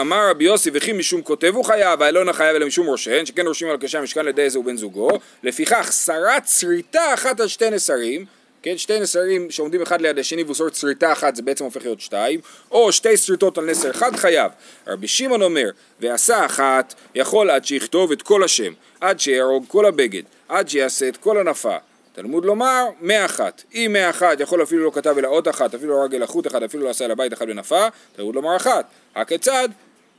אמר, 0.00 0.30
רבי 0.30 0.44
יוסי 0.44 0.70
וכי 0.74 0.92
משום 0.92 1.22
כותב 1.22 1.52
הוא 1.54 1.64
חייב, 1.64 2.02
האלון 2.02 2.28
החייב 2.28 2.56
אלא 2.56 2.66
משום 2.66 2.86
רושן, 2.86 3.26
שכן 3.26 3.46
רושמים 3.46 3.70
על 3.70 3.76
קשה 3.76 3.98
המשכן 3.98 4.24
לידי 4.24 4.42
איזה 4.42 4.58
ובן 4.58 4.76
זוגו, 4.76 5.08
לפיכך 5.42 5.92
שרת 5.92 6.48
שריטה 6.48 7.14
אחת 7.14 7.40
על 7.40 7.48
שתי 7.48 7.70
נסרים, 7.70 8.24
כן, 8.62 8.78
שתי 8.78 9.00
נסרים 9.00 9.50
שעומדים 9.50 9.82
אחד 9.82 10.00
ליד 10.00 10.18
השני 10.18 10.44
שורט 10.54 10.74
שריטה 10.74 11.12
אחת 11.12 11.36
זה 11.36 11.42
בעצם 11.42 11.64
הופך 11.64 11.82
להיות 11.84 12.00
שתיים, 12.00 12.40
או 12.70 12.92
שתי 12.92 13.16
שריטות 13.16 13.58
על 13.58 13.70
נסר 13.70 13.90
אחד 13.90 14.16
חייב. 14.16 14.52
רבי 14.86 15.08
שמעון 15.08 15.42
אומר, 15.42 15.70
ועשה 16.00 16.46
אחת, 16.46 16.94
יכול 17.14 17.50
עד 17.50 17.64
שיכתוב 17.64 18.12
את 18.12 18.22
כל 18.22 18.44
השם, 18.44 18.72
עד 19.00 19.20
שיהרוג 19.20 19.64
כל 19.68 19.86
הבגד, 19.86 20.22
עד 20.48 20.68
שיעשה 20.68 21.08
את 21.08 21.16
כל 21.16 21.38
הנפה. 21.38 21.76
תלמוד 22.12 22.44
לומר, 22.44 22.84
מאה 23.00 23.24
אחת. 23.24 23.62
אם 23.74 23.90
מאה 23.92 24.10
אחת 24.10 24.40
יכול 24.40 24.62
אפילו 24.62 24.84
לא 24.84 24.90
כתב 24.90 25.14
אלא 25.18 25.28
אות 25.28 25.48
אחת, 25.48 25.74
אפילו 25.74 25.94
לא 25.94 26.00
הרג 26.02 26.14
אלא 26.14 26.26
אחד, 26.46 26.62
אפילו 26.62 26.84
לא 26.84 26.90
עשה 26.90 27.04
אלא 27.04 27.14
בית 27.14 27.32
אחד 27.32 27.46
ונפה, 27.48 27.86
תלמוד 28.16 28.34
לומר 28.34 28.56
אחת. 28.56 28.86
הכיצד? 29.16 29.68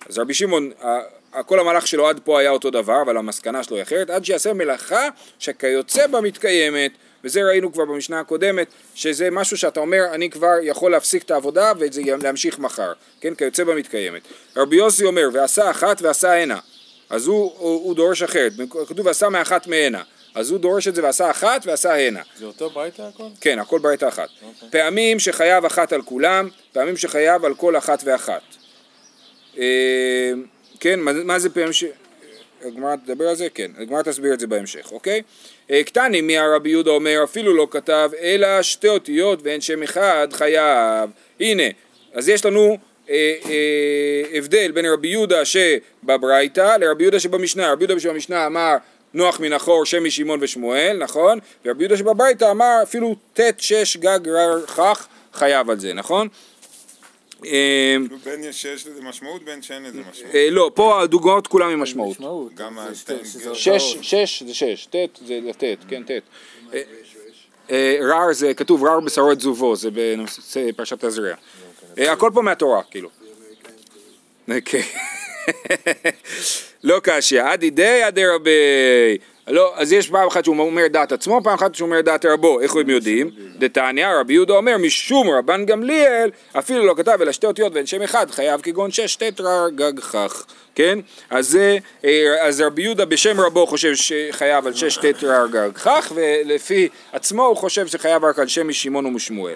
אז 0.10 0.18
רבי 0.18 0.34
שמעון, 0.34 0.72
כל 1.46 1.60
המהלך 1.60 1.88
שלו 1.88 2.08
עד 2.08 2.20
פה 2.24 2.40
היה 2.40 2.50
אותו 2.50 2.70
דבר, 2.70 3.02
אבל 3.02 3.18
המסקנה 3.18 3.64
שלו 3.64 3.76
היא 3.76 3.84
אחרת, 3.84 4.10
עד 4.10 4.26
שיעשה 4.26 4.54
מלאכה 4.54 5.10
שכיוצא 5.40 6.08
בה 6.08 6.22
מתקיימת, 6.22 6.92
וזה 7.24 7.44
ראינו 7.44 7.74
כבר 7.74 7.86
במשנה 7.86 8.20
הקודמת, 8.20 8.68
שזה 8.96 9.32
משהו 9.32 9.58
שאתה 9.58 9.80
אומר, 9.80 10.04
אני 10.14 10.30
כבר 10.30 10.54
יכול 10.62 10.92
להפסיק 10.92 11.24
את 11.24 11.32
העבודה 11.32 11.72
וזה 11.80 12.02
להמשיך 12.24 12.60
מחר, 12.60 12.94
כן, 13.22 13.36
כיוצא 13.36 13.64
בה 13.64 13.76
מתקיימת. 13.76 14.22
רבי 14.56 14.76
יוסי 14.76 15.06
אומר, 15.06 15.30
ועשה 15.34 15.72
אחת 15.72 16.02
ועשה 16.02 16.34
הנה, 16.34 16.60
אז 17.10 17.28
הוא, 17.28 17.54
הוא, 17.58 17.84
הוא 17.84 17.96
דורש 17.96 18.24
אחרת, 18.24 18.52
כתוב 18.88 19.06
ועשה 19.06 19.30
מאחת 19.30 19.68
מהנה, 19.68 20.04
אז 20.38 20.52
הוא 20.52 20.60
דורש 20.60 20.88
את 20.88 20.96
זה 20.96 21.04
ועשה 21.04 21.32
אחת 21.32 21.62
ועשה 21.66 22.08
הנה. 22.08 22.22
זה 22.38 22.46
אותו 22.46 22.70
ברייתא 22.70 23.02
הכל? 23.02 23.24
כן, 23.42 23.60
הכל 23.60 23.80
ברייתא 23.80 24.08
אחת. 24.08 24.30
פעמים 24.70 25.20
שחייב 25.20 25.66
אחת 25.66 25.94
על 25.94 26.02
כולם, 26.02 26.50
פעמים 26.74 26.98
שחייב 26.98 27.46
על 27.46 27.56
כל 27.56 27.78
אחת 27.78 28.04
ואחת. 28.06 28.42
אה, 29.58 30.32
כן, 30.80 31.00
מה, 31.00 31.14
מה 31.14 31.40
זה 31.40 31.50
פעמים 31.50 31.74
ש... 31.74 31.84
הגמרא 32.68 32.96
תדבר 32.96 33.28
על 33.28 33.36
זה? 33.36 33.48
כן, 33.54 33.72
הגמרא 33.78 34.02
תסביר 34.02 34.34
את 34.34 34.40
זה 34.40 34.48
בהמשך, 34.48 34.92
אוקיי? 34.92 35.22
אה, 35.72 35.84
קטני 35.84 36.22
מי 36.22 36.38
הרבי 36.38 36.70
יהודה 36.70 36.92
אומר 36.92 37.22
אפילו 37.24 37.56
לא 37.56 37.68
כתב 37.72 38.10
אלא 38.22 38.62
שתי 38.62 38.88
אותיות 38.88 39.40
ואין 39.44 39.62
שם 39.62 39.84
אחד 39.84 40.28
חייב. 40.32 41.10
הנה, 41.40 41.64
אז 42.14 42.30
יש 42.30 42.46
לנו 42.46 42.78
אה, 43.10 43.36
אה, 43.46 44.38
הבדל 44.38 44.72
בין 44.72 44.86
רבי 44.86 45.08
יהודה 45.08 45.42
שבברייתא 45.46 46.78
לרבי 46.80 47.04
יהודה 47.04 47.20
שבמשנה. 47.20 47.72
רבי 47.72 47.84
יהודה 47.84 48.00
שבמשנה 48.00 48.46
אמר 48.46 48.76
נוח 49.14 49.40
מן 49.40 49.54
החור, 49.54 49.86
שמי 49.86 50.12
שמעון 50.12 50.40
ושמואל, 50.42 50.98
נכון? 51.00 51.40
ורבי 51.66 51.84
יהודה 51.84 51.98
שבברייתא 51.98 52.52
אמר 52.52 52.80
אפילו 52.84 53.16
ט' 53.34 53.42
שש 53.58 53.98
גג 53.98 54.20
רר 54.28 54.66
כך 54.66 55.08
חייב 55.34 55.70
על 55.70 55.80
זה, 55.80 55.94
נכון? 55.94 56.28
אה, 57.46 57.96
כאילו 58.00 58.18
בין 58.18 58.44
יש 58.44 58.62
שיש 58.62 58.88
לזה 58.88 59.02
משמעות, 59.02 59.44
בין 59.44 59.62
שאין 59.62 59.84
לזה 59.84 60.02
משמעות. 60.12 60.36
אה, 60.36 60.48
לא, 60.52 60.72
פה 60.74 61.02
הדוגמאות 61.02 61.48
כולם 61.48 61.70
עם 61.70 61.80
משמעות. 61.80 62.18
משמעות. 62.18 62.54
גם 62.56 62.78
שש. 63.54 63.98
שש 64.02 64.44
זה 64.44 64.54
שש, 64.54 64.86
ט' 64.86 64.96
זה 65.26 65.40
לט', 65.44 65.64
כן 65.88 66.04
ט'. 66.04 66.12
אה, 67.72 67.98
רר 68.02 68.34
זה, 68.34 68.54
כתוב 68.54 68.84
רר 68.84 69.00
בשרות 69.00 69.42
זובו, 69.42 69.76
זה 69.76 69.92
בנושא 69.92 70.72
פרשת 70.76 71.06
תזריע. 71.06 71.36
הכל 71.98 72.32
פה 72.34 72.42
מהתורה, 72.42 72.82
כאילו. 72.92 73.10
כן. 74.66 74.82
לא 76.84 77.00
קשיא, 77.04 77.44
עדי 77.44 77.70
די 77.70 78.04
עדי 78.04 78.26
רבי. 78.26 78.52
לא, 79.48 79.74
אז 79.76 79.94
יש 79.94 80.10
פעם 80.10 80.28
אחת 80.28 80.46
שהוא 80.46 80.60
אומר 80.60 80.88
דעת 80.88 81.12
עצמו, 81.12 81.42
פעם 81.44 81.54
אחת 81.54 81.76
שהוא 81.76 81.86
אומר 81.86 82.02
דעת 82.02 82.26
רבו, 82.26 82.60
איך 82.60 82.76
הם 82.76 82.90
יודעים? 82.90 83.30
דתניא, 83.60 84.08
רבי 84.20 84.34
יהודה 84.34 84.54
אומר, 84.54 84.78
משום 84.78 85.30
רבן 85.30 85.66
גמליאל, 85.66 86.30
אפילו 86.60 86.86
לא 86.86 86.94
כתב 86.98 87.18
אלא 87.22 87.32
שתי 87.32 87.48
אותיות 87.48 87.74
ואין 87.74 87.86
שם 87.86 88.02
אחד, 88.02 88.32
חייב 88.32 88.62
כגון 88.62 88.92
שש 88.92 89.16
טטרר 89.16 89.70
גג 89.70 90.00
כך, 90.00 90.46
כן? 90.76 91.00
אז 91.30 91.48
זה, 91.48 91.78
אה, 92.06 92.48
אז 92.48 92.62
רבי 92.62 92.82
יהודה 92.82 93.06
בשם 93.06 93.42
רבו 93.42 93.68
חושב 93.68 93.96
שחייב 93.96 94.68
על 94.68 94.74
שש 94.74 94.98
טטרר 94.98 95.48
גג 95.48 95.70
כך, 95.74 96.12
ולפי 96.16 96.90
עצמו 97.14 97.46
הוא 97.46 97.58
חושב 97.58 97.88
שחייב 97.88 98.26
רק 98.26 98.40
על 98.40 98.48
שם 98.48 98.68
משמעון 98.68 99.06
ומשמואל. 99.06 99.56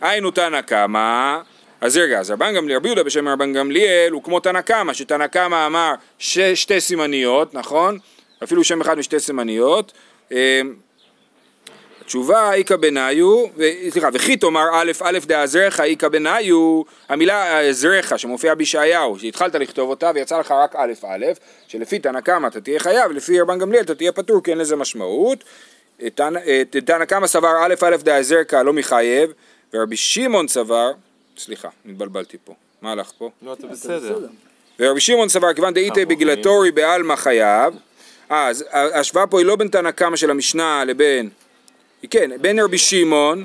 היינו 0.00 0.30
תנא 0.30 0.60
קמא, 0.60 1.38
אז 1.80 1.96
רגע, 1.96 2.20
אז 2.20 2.30
רבן 2.30 2.54
גמליאל, 2.54 2.78
רבי 2.78 2.88
יהודה 2.88 3.02
בשם 3.02 3.28
רבן 3.28 3.52
גמליאל 3.52 4.12
הוא 4.12 4.22
כמו 4.22 4.40
תנא 4.40 4.60
קמא, 4.60 4.92
שתנא 4.92 5.26
קמא 5.26 5.66
אמר 5.66 5.94
שתי 6.18 6.80
סימניות, 6.80 7.54
נכון? 7.54 7.98
אפילו 8.42 8.64
שם 8.64 8.80
אחד 8.80 8.98
משתי 8.98 9.20
סימניות. 9.20 9.92
אה, 10.32 10.60
התשובה 12.00 12.54
איכא 12.54 12.76
בניו, 12.76 13.44
סליחה, 13.90 14.08
וכי 14.12 14.36
תאמר 14.36 14.64
א' 14.72 14.92
א' 15.02 15.18
דאזרך 15.26 15.80
איכא 15.80 16.08
בניו, 16.08 16.82
המילה 17.08 17.60
אזרך 17.60 18.18
שמופיעה 18.18 18.54
בישעיהו, 18.54 19.18
שהתחלת 19.18 19.54
לכתוב 19.54 19.90
אותה 19.90 20.10
ויצא 20.14 20.38
לך 20.38 20.50
רק 20.50 20.76
א' 20.76 20.92
א', 21.06 21.26
שלפי 21.68 21.98
תנא 21.98 22.20
קמא 22.20 22.46
אתה 22.46 22.60
תהיה 22.60 22.80
חייב, 22.80 23.12
לפי 23.12 23.40
רבן 23.40 23.58
גמליאל 23.58 23.82
אתה 23.82 23.94
תהיה 23.94 24.12
פטור 24.12 24.42
כי 24.42 24.50
אין 24.50 24.58
לזה 24.58 24.76
משמעות. 24.76 25.44
תנא 26.14 26.38
אה, 26.46 26.62
תנא 26.84 27.04
קמא 27.04 27.26
סבר 27.26 27.56
א' 27.60 27.74
א' 27.82 27.96
דאזרך 27.96 28.54
לא 28.54 28.72
מחייב, 28.72 29.32
ורבי 29.74 29.96
שמעון 29.96 30.48
סבר, 30.48 30.92
סליחה, 31.38 31.68
נתבלבלתי 31.84 32.36
פה, 32.44 32.54
מה 32.82 32.92
הלך 32.92 33.12
פה? 33.18 33.30
לא, 33.42 33.52
אתה 33.52 33.66
בסדר. 33.66 34.18
ורבי 34.78 35.00
שמעון 35.00 35.28
סבר 35.28 35.54
כיוון 35.54 35.74
דאיתי 35.74 36.04
בגילטורי 36.04 36.70
בעלמא 36.70 37.16
חייב, 37.16 37.74
אה, 37.74 37.78
אז 38.32 38.64
ההשוואה 38.70 39.26
פה 39.26 39.38
היא 39.38 39.46
לא 39.46 39.56
בין 39.56 39.68
תנא 39.68 39.90
קמא 39.90 40.16
של 40.16 40.30
המשנה 40.30 40.84
לבין, 40.84 41.28
כן, 42.10 42.30
בין 42.40 42.60
רבי 42.60 42.78
שמעון 42.78 43.44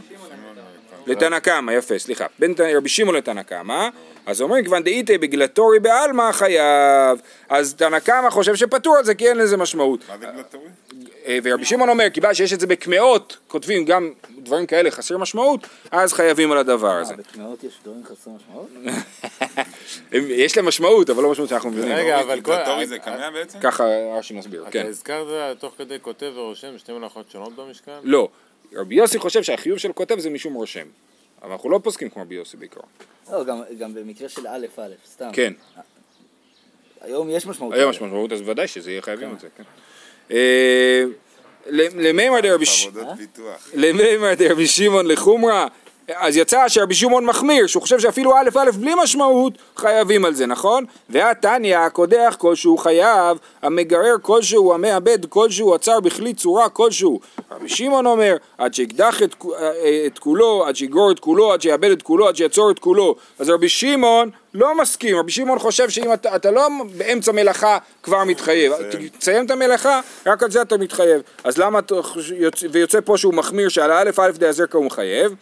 לתנא 1.07 1.39
קמא, 1.39 1.71
יפה, 1.71 1.99
סליחה, 1.99 2.25
בין 2.39 2.53
רבי 2.75 2.89
שמעון 2.89 3.15
לתנא 3.15 3.43
קמא, 3.43 3.89
אז 4.25 4.41
אומרים 4.41 4.63
כיוון 4.63 4.83
דאיתי 4.83 5.17
בגילטורי 5.17 5.79
בעלמא 5.79 6.31
חייב, 6.31 7.21
אז 7.49 7.73
תנא 7.73 7.99
קמא 7.99 8.29
חושב 8.29 8.55
שפטור 8.55 8.97
על 8.97 9.05
זה 9.05 9.15
כי 9.15 9.29
אין 9.29 9.37
לזה 9.37 9.57
משמעות. 9.57 9.99
מה 10.09 10.17
זה 10.17 10.25
גלטורי? 10.35 10.67
אה, 11.27 11.39
ורבי 11.43 11.65
שמעון 11.65 11.89
אומר, 11.89 12.07
כיוון 12.13 12.33
שיש 12.33 12.53
את 12.53 12.59
זה 12.59 12.67
בקמעות, 12.67 13.37
כותבים 13.47 13.85
גם 13.85 14.11
דברים 14.37 14.65
כאלה 14.65 14.91
חסרי 14.91 15.17
משמעות, 15.17 15.67
אז 15.91 16.13
חייבים 16.13 16.51
על 16.51 16.57
הדבר 16.57 16.91
הזה. 16.91 17.13
אה, 17.13 17.17
בקמעות 17.17 17.63
יש 17.63 17.73
דברים 17.83 18.03
חסרי 18.05 18.33
משמעות? 18.33 18.69
יש 20.45 20.57
להם 20.57 20.65
משמעות, 20.67 21.09
אבל 21.09 21.23
לא 21.23 21.31
משמעות 21.31 21.49
שאנחנו 21.49 21.69
מבינים. 21.69 21.91
רגע, 21.97 22.21
אבל 22.21 22.41
כל... 22.41 22.51
גלטורי 22.51 22.87
זה 22.87 22.99
קמע 22.99 23.29
בעצם? 23.29 23.59
ככה 23.59 23.83
רש"י 24.17 24.33
מסביר, 24.33 24.63
אתה 24.63 24.71
כן. 24.71 24.85
הזכרת 24.87 25.59
תוך 25.59 25.73
כדי 25.77 25.97
כותב 26.01 26.31
ורושם 26.35 26.77
שתי 26.77 26.93
מלאכות 26.93 27.31
שונות 27.31 27.55
במשכן? 27.55 27.99
לא, 28.03 28.29
רבי 28.73 28.95
יוסי 28.95 29.19
חושב 29.19 29.43
שהחיוב 29.43 29.77
של 29.77 29.93
כותב 29.93 30.19
זה 30.19 30.29
משום 30.29 30.53
רושם. 30.53 30.87
אבל 31.41 31.51
אנחנו 31.51 31.69
לא 31.69 31.79
פוסקים 31.83 32.09
כמו 32.09 32.21
רבי 32.21 32.35
יוסי 32.35 32.57
בעיקרון. 32.57 32.85
לא, 33.31 33.43
גם- 33.43 33.61
גם 33.79 33.93
במקרה 33.93 34.29
של 34.29 34.47
א' 34.47 34.65
א', 34.77 34.89
סתם. 35.11 35.29
כן, 35.33 35.53
היום 37.01 37.29
יש 37.29 37.45
משמעות. 37.45 37.73
היום 37.73 37.91
יש 37.91 38.01
משמעות, 38.01 38.31
אז 38.31 38.41
ודאי 38.45 38.67
שזה 38.67 38.91
יהיה 38.91 39.01
חייבים 39.01 39.33
את 39.33 39.39
זה, 39.39 39.47
כן. 39.57 39.63
אה, 40.31 41.03
למימר 43.73 44.33
דרבי 44.37 44.67
שמעון 44.67 45.07
לחומרא, 45.07 45.67
אז 46.15 46.37
יצא 46.37 46.67
שרבי 46.67 46.95
שמעון 46.95 47.25
מחמיר, 47.25 47.67
שהוא 47.67 47.81
חושב 47.81 47.99
שאפילו 47.99 48.35
א' 48.37 48.49
א' 48.59 48.71
בלי 48.71 48.93
משמעות, 49.03 49.53
חייבים 49.77 50.25
על 50.25 50.33
זה, 50.33 50.45
נכון? 50.45 50.85
והתניא, 51.09 51.77
הקודח 51.77 52.35
כלשהו 52.39 52.77
חייב, 52.77 53.37
המגרר 53.61 54.15
כלשהו, 54.21 54.73
המאבד 54.73 55.25
כלשהו, 55.29 55.73
עצר 55.73 55.99
בכלי 55.99 56.33
צורה 56.33 56.69
כלשהו. 56.69 57.19
רבי 57.51 57.69
שמעון 57.69 58.05
אומר, 58.05 58.35
עד 58.57 58.73
שיקדח 58.73 59.23
את, 59.23 59.35
את 60.07 60.19
כולו, 60.19 60.65
עד 60.67 60.75
שיגרור 60.75 61.11
את 61.11 61.19
כולו, 61.19 61.53
עד 61.53 61.61
שיאבד 61.61 61.91
את 61.91 62.01
כולו, 62.01 62.27
עד 62.27 62.35
שיעצור 62.35 62.71
את 62.71 62.79
כולו. 62.79 63.15
אז 63.39 63.49
רבי 63.49 63.69
שמעון 63.69 64.29
לא 64.53 64.77
מסכים, 64.81 65.17
רבי 65.17 65.31
שמעון 65.31 65.59
חושב 65.59 65.89
שאם 65.89 66.13
אתה, 66.13 66.35
אתה 66.35 66.51
לא 66.51 66.67
באמצע 66.97 67.31
מלאכה 67.31 67.77
כבר 68.03 68.23
מתחייב, 68.23 68.73
תסיים 69.19 69.45
את 69.45 69.51
המלאכה, 69.51 70.01
רק 70.25 70.43
על 70.43 70.51
זה 70.51 70.61
אתה 70.61 70.77
מתחייב. 70.77 71.21
אז 71.43 71.57
למה 71.57 71.79
אתה 71.79 71.95
ויוצא 72.71 72.99
פה 73.05 73.17
שהוא 73.17 73.33
מחמיר 73.33 73.69
שעל 73.69 73.91
האלף 73.91 74.19
א' 74.19 74.31
דאזרקה 74.31 74.77
הוא 74.77 74.85
מחייב? 74.85 75.35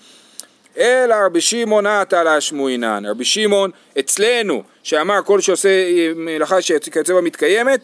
אלא 0.77 1.15
רבי 1.25 1.41
שמעון 1.41 1.85
עתה 1.85 2.23
להשמועינן. 2.23 3.05
רבי 3.05 3.25
שמעון 3.25 3.71
אצלנו, 3.99 4.63
שאמר 4.83 5.19
כל 5.25 5.41
שעושה 5.41 5.69
אה, 5.69 6.11
מלאכה 6.15 6.61
שכיוצא 6.61 7.13
בה 7.13 7.21
מתקיימת, 7.21 7.79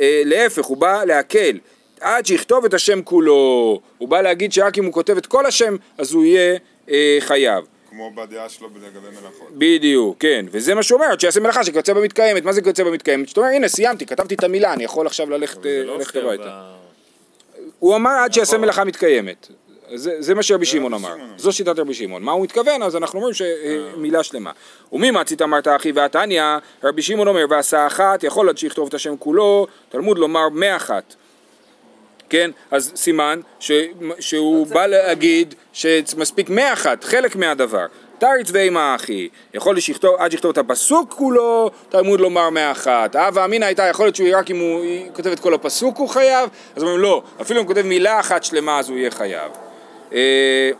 אה, 0.00 0.22
להפך, 0.24 0.64
הוא 0.64 0.76
בא 0.76 1.04
להקל. 1.04 1.58
עד 2.00 2.26
שיכתוב 2.26 2.64
את 2.64 2.74
השם 2.74 3.02
כולו. 3.02 3.80
הוא 3.98 4.08
בא 4.08 4.20
להגיד 4.20 4.52
שרק 4.52 4.78
אם 4.78 4.84
הוא 4.84 4.92
כותב 4.92 5.16
את 5.16 5.26
כל 5.26 5.46
השם, 5.46 5.76
אז 5.98 6.12
הוא 6.12 6.24
יהיה 6.24 6.56
אה, 6.90 7.16
חייב. 7.20 7.64
כמו 7.90 8.10
בדעה 8.14 8.48
שלו 8.48 8.68
לגבי 8.68 9.06
מלאכות. 9.20 9.48
בדיוק, 9.52 10.16
כן, 10.20 10.46
וזה 10.50 10.74
מה 10.74 10.82
שהוא 10.82 11.00
אומר, 11.00 11.18
שיעשה 11.18 11.40
מלאכה 11.40 11.64
שכיוצא 11.64 11.92
בה 11.92 12.00
מתקיימת, 12.00 12.44
מה 12.44 12.52
זה 12.52 12.62
כיוצא 12.62 12.84
בה 12.84 12.90
מתקיימת? 12.90 13.28
שאתה 13.28 13.40
אומר, 13.40 13.52
הנה 13.52 13.68
סיימתי, 13.68 14.06
כתבתי 14.06 14.34
את 14.34 14.44
המילה, 14.44 14.72
אני 14.72 14.84
יכול 14.84 15.06
עכשיו 15.06 15.30
ללכת 15.30 15.62
זה 15.62 15.68
אה, 15.68 15.84
לא 15.84 15.98
ללכת 15.98 16.16
הביתה. 16.16 16.42
ב- 16.44 16.82
הוא 17.78 17.96
אמר 17.96 18.10
עד 18.10 18.32
שיעשה 18.32 18.58
מלאכה 18.58 18.84
מתקיימת. 18.84 19.48
זה, 19.94 20.16
זה 20.18 20.34
מה 20.34 20.42
שרבי 20.42 20.66
שמעון 20.66 20.94
אמר, 20.94 21.14
זו 21.36 21.52
שיטת 21.52 21.78
רבי 21.78 21.94
שמעון. 21.94 22.22
מה 22.22 22.32
הוא 22.32 22.44
מתכוון? 22.44 22.82
אז 22.82 22.96
אנחנו 22.96 23.18
אומרים 23.18 23.34
שמילה 23.34 24.22
שלמה. 24.22 24.50
ומי 24.92 25.10
מצית 25.10 25.42
אמרת 25.42 25.68
אחי 25.68 25.92
והתניא, 25.92 26.42
רבי 26.84 27.02
שמעון 27.02 27.28
אומר 27.28 27.44
ועשה 27.50 27.86
אחת, 27.86 28.24
יכול 28.24 28.48
עד 28.48 28.58
שיכתוב 28.58 28.88
את 28.88 28.94
השם 28.94 29.16
כולו, 29.16 29.66
תלמוד 29.88 30.18
לומר 30.18 30.48
מאחת. 30.48 31.14
כן, 32.28 32.50
אז 32.70 32.92
סימן 32.96 33.40
ש, 33.60 33.72
שהוא 34.20 34.66
בא 34.66 34.86
להגיד 34.86 35.54
שמספיק 35.72 36.50
מאחת, 36.50 37.04
חלק 37.04 37.36
מהדבר. 37.36 37.86
תריץ 38.18 38.50
ואימה 38.52 38.94
אחי, 38.94 39.28
יכול 39.54 39.80
שיכתוב, 39.80 40.14
עד 40.18 40.30
שיכתוב 40.30 40.50
את 40.50 40.58
הפסוק 40.58 41.14
כולו, 41.14 41.70
תלמוד 41.88 42.20
לומר 42.20 42.50
מאחת. 42.50 43.16
הווה 43.16 43.44
אמינא 43.44 43.64
הייתה, 43.64 43.82
יכול 43.82 44.06
להיות 44.06 44.16
שהוא 44.16 44.28
רק 44.32 44.50
אם 44.50 44.58
הוא 44.58 44.84
כותב 45.16 45.30
את 45.30 45.40
כל 45.40 45.54
הפסוק 45.54 45.96
הוא 45.96 46.08
חייב, 46.08 46.48
אז 46.76 46.82
אומרים 46.82 47.00
לא, 47.00 47.22
אפילו 47.40 47.60
אם 47.60 47.66
הוא 47.66 47.74
כותב 47.74 47.86
מילה 47.86 48.20
אחת 48.20 48.44
שלמה 48.44 48.78
אז 48.78 48.88
הוא 48.88 48.98
יהיה 48.98 49.10
חייב. 49.10 49.52
אה, 50.14 50.70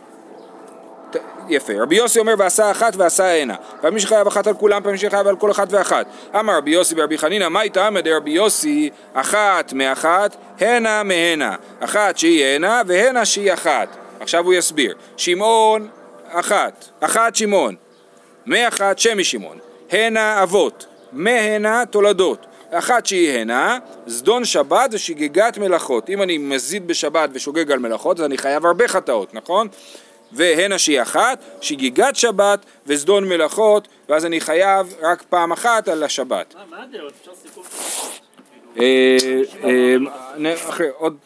יפה, 1.49 1.73
רבי 1.79 1.95
יוסי 1.95 2.19
אומר 2.19 2.33
ועשה 2.37 2.71
אחת 2.71 2.95
ועשה 2.95 3.41
הנה. 3.41 3.55
פעמים 3.81 3.99
שחייב 3.99 4.27
אחת 4.27 4.47
על 4.47 4.53
כולם, 4.53 4.83
פעמים 4.83 4.97
שחייב 4.97 5.27
על 5.27 5.35
כל 5.35 5.51
אחת 5.51 5.67
ואחת. 5.69 6.05
אמר 6.39 6.57
רבי 6.57 6.71
יוסי 6.71 6.95
ורבי 6.97 7.17
חנינא, 7.17 7.49
מה 7.49 7.61
איתמא 7.61 8.01
דרבי 8.01 8.31
יוסי, 8.31 8.89
אחת 9.13 9.73
מאחת, 9.73 10.35
הנה 10.59 11.03
מהנה. 11.03 11.55
אחת 11.79 12.17
שהיא 12.17 12.45
הנה 12.45 12.81
והנה 12.87 13.25
שהיא 13.25 13.53
אחת. 13.53 13.87
עכשיו 14.19 14.45
הוא 14.45 14.53
יסביר. 14.53 14.95
שמעון, 15.17 15.87
אחת. 16.29 16.85
אחת 16.99 17.35
שמעון. 17.35 17.75
מאחת 18.45 18.99
שם 18.99 19.17
משמעון. 19.17 19.57
הנה 19.91 20.43
אבות. 20.43 20.85
מהנה 21.11 21.83
תולדות. 21.89 22.45
אחת 22.73 23.05
שהיא 23.05 23.31
הנה, 23.31 23.77
זדון 24.05 24.45
שבת 24.45 24.89
ושגגת 24.91 25.57
מלאכות. 25.57 26.09
אם 26.09 26.21
אני 26.21 26.37
מזיד 26.37 26.87
בשבת 26.87 27.29
ושוגג 27.33 27.71
על 27.71 27.79
מלאכות, 27.79 28.19
אז 28.19 28.25
אני 28.25 28.37
חייב 28.37 28.65
הרבה 28.65 28.87
חטאות, 28.87 29.33
נכון? 29.33 29.67
והנה 30.31 30.77
שהיא 30.77 31.01
אחת, 31.01 31.43
שגיגת 31.61 32.15
שבת 32.15 32.65
וזדון 32.87 33.29
מלאכות, 33.29 33.87
ואז 34.09 34.25
אני 34.25 34.41
חייב 34.41 34.95
רק 35.01 35.23
פעם 35.29 35.51
אחת 35.51 35.87
על 35.87 36.03
השבת. 36.03 36.55
מה 36.69 36.83
הדעות? 36.83 37.13
אפשר 37.21 37.31
סיכום? 37.35 37.63
אה, 38.79 39.17
אה, 39.63 40.89
עוד 40.97 41.17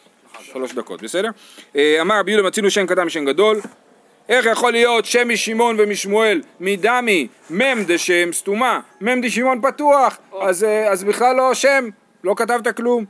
שלוש 0.42 0.72
דקות, 0.72 1.02
בסדר? 1.02 1.30
אה, 1.76 1.98
אמר 2.00 2.18
רבי 2.18 2.30
יהודה 2.30 2.48
מצינו 2.48 2.70
שם 2.70 2.86
קטן 2.86 3.02
משם 3.02 3.24
גדול 3.24 3.60
איך 4.28 4.46
יכול 4.46 4.72
להיות 4.72 5.04
שם 5.04 5.28
משמעון 5.28 5.76
ומשמואל 5.78 6.42
מדמי 6.60 7.28
מם 7.50 7.84
דשם 7.86 8.32
סתומה 8.32 8.80
מם 9.00 9.20
דשמעון 9.20 9.60
פתוח? 9.60 10.18
אז, 10.40 10.64
אה, 10.64 10.92
אז 10.92 11.04
בכלל 11.04 11.36
לא 11.36 11.54
שם 11.54 11.88
לא 12.24 12.34
כתבת 12.36 12.76
כלום. 12.76 13.04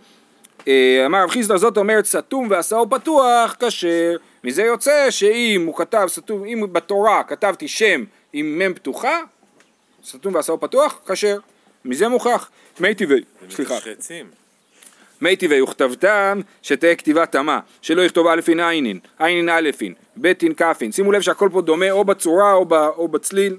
אה, 0.68 1.02
אמר 1.06 1.22
רב 1.22 1.30
חיסדא 1.30 1.56
זאת 1.56 1.76
אומרת 1.76 2.06
סתום 2.06 2.46
ועשאו 2.50 2.90
פתוח 2.90 3.56
כשר. 3.60 4.16
מזה 4.44 4.62
יוצא 4.62 5.10
שאם 5.10 5.64
הוא 5.66 5.76
כתב 5.76 6.06
סתום 6.08 6.44
אם 6.44 6.66
בתורה 6.72 7.22
כתבתי 7.22 7.68
שם 7.68 8.04
עם 8.32 8.58
מם 8.58 8.74
פתוחה 8.74 9.20
סתום 10.04 10.34
ועשאו 10.34 10.60
פתוח 10.60 11.00
כשר. 11.08 11.38
מזה 11.84 12.08
מוכח. 12.08 12.50
מי 12.80 12.94
טבעי? 12.94 13.20
סליחה. 13.50 13.74
מי 15.20 15.36
טבעי 15.36 15.60
שתהא 16.62 16.94
כתיבה 16.94 17.26
תמה, 17.26 17.60
שלא 17.82 18.02
יכתוב 18.02 18.26
אלפין 18.26 18.60
עינין, 18.60 18.98
עינין 19.18 19.48
אלפין, 19.48 19.94
ביתין 20.16 20.54
כפין. 20.54 20.92
שימו 20.92 21.12
לב 21.12 21.20
שהכל 21.20 21.48
פה 21.52 21.62
דומה 21.62 21.90
או 21.90 22.04
בצורה 22.04 22.52
או, 22.52 22.64
ב, 22.64 22.72
או 22.72 23.08
בצליל. 23.08 23.56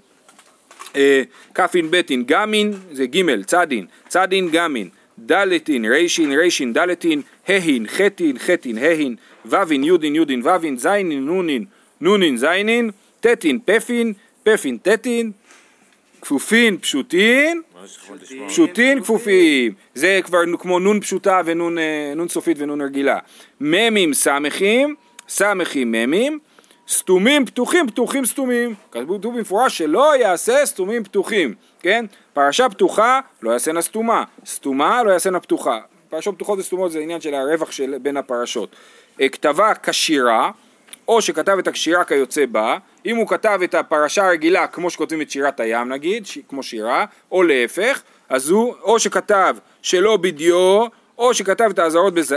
אה, 0.95 1.21
כפין 1.53 1.91
ביתין 1.91 2.23
גמין 2.27 2.73
זה 2.91 3.05
ג' 3.05 3.43
צדין, 3.45 3.85
צדין 4.07 4.49
גמין, 4.51 4.89
דלתין 5.19 5.85
רישין 5.85 6.31
רישין 6.31 6.73
דלתין, 6.73 7.21
ההין 7.47 7.87
חטין 7.87 8.39
חטין 8.39 8.77
ההין, 8.77 9.15
וווין 9.45 9.83
יודין 9.83 10.15
יודין 10.15 10.41
וווין, 10.41 10.77
זיינין 10.77 11.25
נונין 11.25 11.65
נונין 12.01 12.37
זיינין, 12.37 12.91
טטין 13.19 13.59
פפין, 13.65 14.13
פפין 14.43 14.77
טטין, 14.77 15.31
כפופין 16.21 16.77
פשוטין? 16.77 17.61
פשוטין 18.47 19.01
כפופים, 19.01 19.73
זה 19.95 20.19
כבר 20.23 20.39
כמו 20.59 20.79
נון 20.79 21.01
פשוטה 21.01 21.41
ונון 21.45 21.77
אה, 21.77 22.13
נון 22.15 22.29
סופית 22.29 22.57
ונון 22.59 22.81
רגילה. 22.81 23.19
ממים 23.61 24.13
סמכים, 24.13 24.95
סמכים 25.29 25.91
ממים, 25.91 26.39
סתומים 26.89 27.45
פתוחים, 27.45 27.87
פתוחים 27.87 28.25
סתומים. 28.25 28.75
כתוב 28.91 29.37
במפורש 29.37 29.77
שלא 29.77 30.17
יעשה 30.17 30.65
סתומים 30.65 31.03
פתוחים, 31.03 31.53
כן? 31.79 32.05
פרשה 32.33 32.69
פתוחה 32.69 33.19
לא 33.41 33.51
יעשנה 33.51 33.81
סתומה, 33.81 34.23
סתומה 34.45 35.03
לא 35.03 35.11
יעשנה 35.11 35.39
פתוחה. 35.39 35.79
פרשות 36.09 36.35
פתוחות 36.35 36.59
וסתומות 36.59 36.91
זה 36.91 36.99
עניין 36.99 37.21
של 37.21 37.33
הרווח 37.33 37.71
של 37.71 37.95
בין 38.01 38.17
הפרשות. 38.17 38.75
אה, 39.21 39.29
כתבה 39.29 39.73
כשירה, 39.83 40.51
או 41.09 41.21
שכתב 41.21 41.57
את 41.59 41.67
הקשירה 41.67 42.03
כיוצא 42.03 42.45
בה, 42.45 42.77
אם 43.05 43.15
הוא 43.15 43.27
כתב 43.27 43.59
את 43.63 43.75
הפרשה 43.75 44.27
הרגילה 44.27 44.67
כמו 44.67 44.89
שכותבים 44.89 45.21
את 45.21 45.31
שירת 45.31 45.59
הים 45.59 45.89
נגיד, 45.89 46.25
ש... 46.25 46.37
כמו 46.49 46.63
שירה, 46.63 47.05
או 47.31 47.43
להפך, 47.43 48.01
אז 48.29 48.49
הוא 48.49 48.73
או 48.83 48.99
שכתב 48.99 49.55
שלא 49.81 50.17
בדיו, 50.17 50.85
או 51.17 51.33
שכתב 51.33 51.69
את 51.69 51.79
האזהרות 51.79 52.13
בז... 52.13 52.35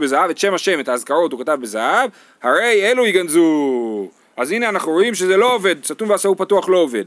בזהב, 0.00 0.30
את 0.30 0.38
שם 0.38 0.54
השם, 0.54 0.80
את 0.80 0.88
האזכרות 0.88 1.32
הוא 1.32 1.40
כתב 1.40 1.58
בזהב, 1.60 2.10
הרי 2.42 2.90
אלו 2.90 3.06
יגנזו. 3.06 4.08
אז 4.36 4.52
הנה 4.52 4.68
אנחנו 4.68 4.92
רואים 4.92 5.14
שזה 5.14 5.36
לא 5.36 5.54
עובד, 5.54 5.84
סתום 5.84 6.10
ועשהו 6.10 6.36
פתוח 6.36 6.68
לא 6.68 6.78
עובד. 6.78 7.04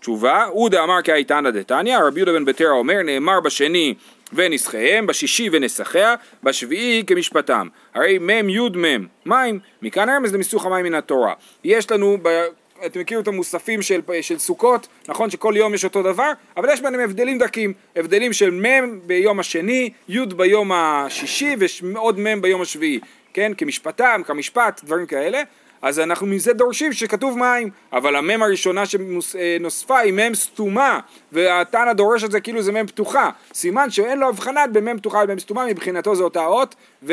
תשובה, 0.00 0.44
עודה 0.44 0.84
אמר 0.84 1.02
כאיתנא 1.02 1.50
דתניא, 1.50 1.98
רבי 1.98 2.20
יהודה 2.20 2.32
בן 2.32 2.44
ביתרא 2.44 2.70
אומר, 2.70 3.02
נאמר 3.02 3.40
בשני 3.40 3.94
ונסחיהם, 4.32 5.06
בשישי 5.06 5.48
ונסחיה, 5.52 6.14
בשביעי 6.42 7.04
כמשפטם. 7.06 7.68
הרי 7.94 8.18
מ' 8.18 8.48
י' 8.48 8.60
מ', 8.60 9.06
מים, 9.26 9.58
מכאן 9.82 10.08
הרמז 10.08 10.34
למיסוך 10.34 10.66
המים 10.66 10.84
מן 10.84 10.94
התורה. 10.94 11.34
יש 11.64 11.90
לנו, 11.90 12.18
ב... 12.22 12.44
אתם 12.86 13.00
מכירים 13.00 13.22
את 13.22 13.28
המוספים 13.28 13.82
של, 13.82 14.00
של 14.20 14.38
סוכות, 14.38 14.88
נכון 15.08 15.30
שכל 15.30 15.54
יום 15.56 15.74
יש 15.74 15.84
אותו 15.84 16.02
דבר, 16.02 16.32
אבל 16.56 16.68
יש 16.72 16.80
ביניהם 16.80 17.02
הבדלים 17.04 17.38
דקים, 17.38 17.72
הבדלים 17.96 18.32
של 18.32 18.50
מ' 18.50 19.00
ביום 19.06 19.40
השני, 19.40 19.90
י' 20.08 20.26
ביום 20.36 20.72
השישי 20.72 21.56
ועוד 21.94 22.20
מ' 22.20 22.40
ביום 22.40 22.62
השביעי, 22.62 23.00
כן, 23.34 23.52
כמשפטם, 23.58 24.22
כמשפט, 24.26 24.80
דברים 24.84 25.06
כאלה. 25.06 25.42
אז 25.82 26.00
אנחנו 26.00 26.26
מזה 26.26 26.52
דורשים 26.52 26.92
שכתוב 26.92 27.38
מים, 27.38 27.70
אבל 27.92 28.16
המם 28.16 28.42
הראשונה 28.42 28.82
שנוספה 28.86 29.98
היא 29.98 30.12
מם 30.12 30.34
סתומה, 30.34 31.00
והתנא 31.32 31.92
דורש 31.92 32.24
את 32.24 32.30
זה 32.30 32.40
כאילו 32.40 32.62
זה 32.62 32.72
מם 32.72 32.86
פתוחה, 32.86 33.30
סימן 33.54 33.90
שאין 33.90 34.18
לו 34.18 34.28
הבחנה 34.28 34.66
בין 34.66 34.84
מם 34.84 34.98
פתוחה 34.98 35.24
למם 35.24 35.38
סתומה, 35.38 35.66
מבחינתו 35.66 36.16
זה 36.16 36.22
אותה 36.22 36.46
אות, 36.46 36.74
ו... 37.02 37.12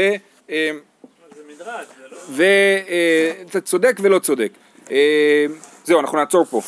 אה. 0.50 0.72
ואתה 2.30 3.62
צודק 3.62 3.98
ולא 4.02 4.20
צודק. 4.20 4.52
אה, 4.92 5.46
זהו, 5.86 6.00
אנחנו 6.00 6.18
נעצור 6.18 6.46
פה. 6.46 6.62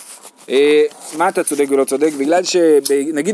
אה, 0.49 0.84
מה 1.17 1.29
אתה 1.29 1.43
צודק 1.43 1.65
ולא 1.69 1.84
צודק? 1.84 2.12
בגלל 2.19 2.43
שנגיד 2.43 3.34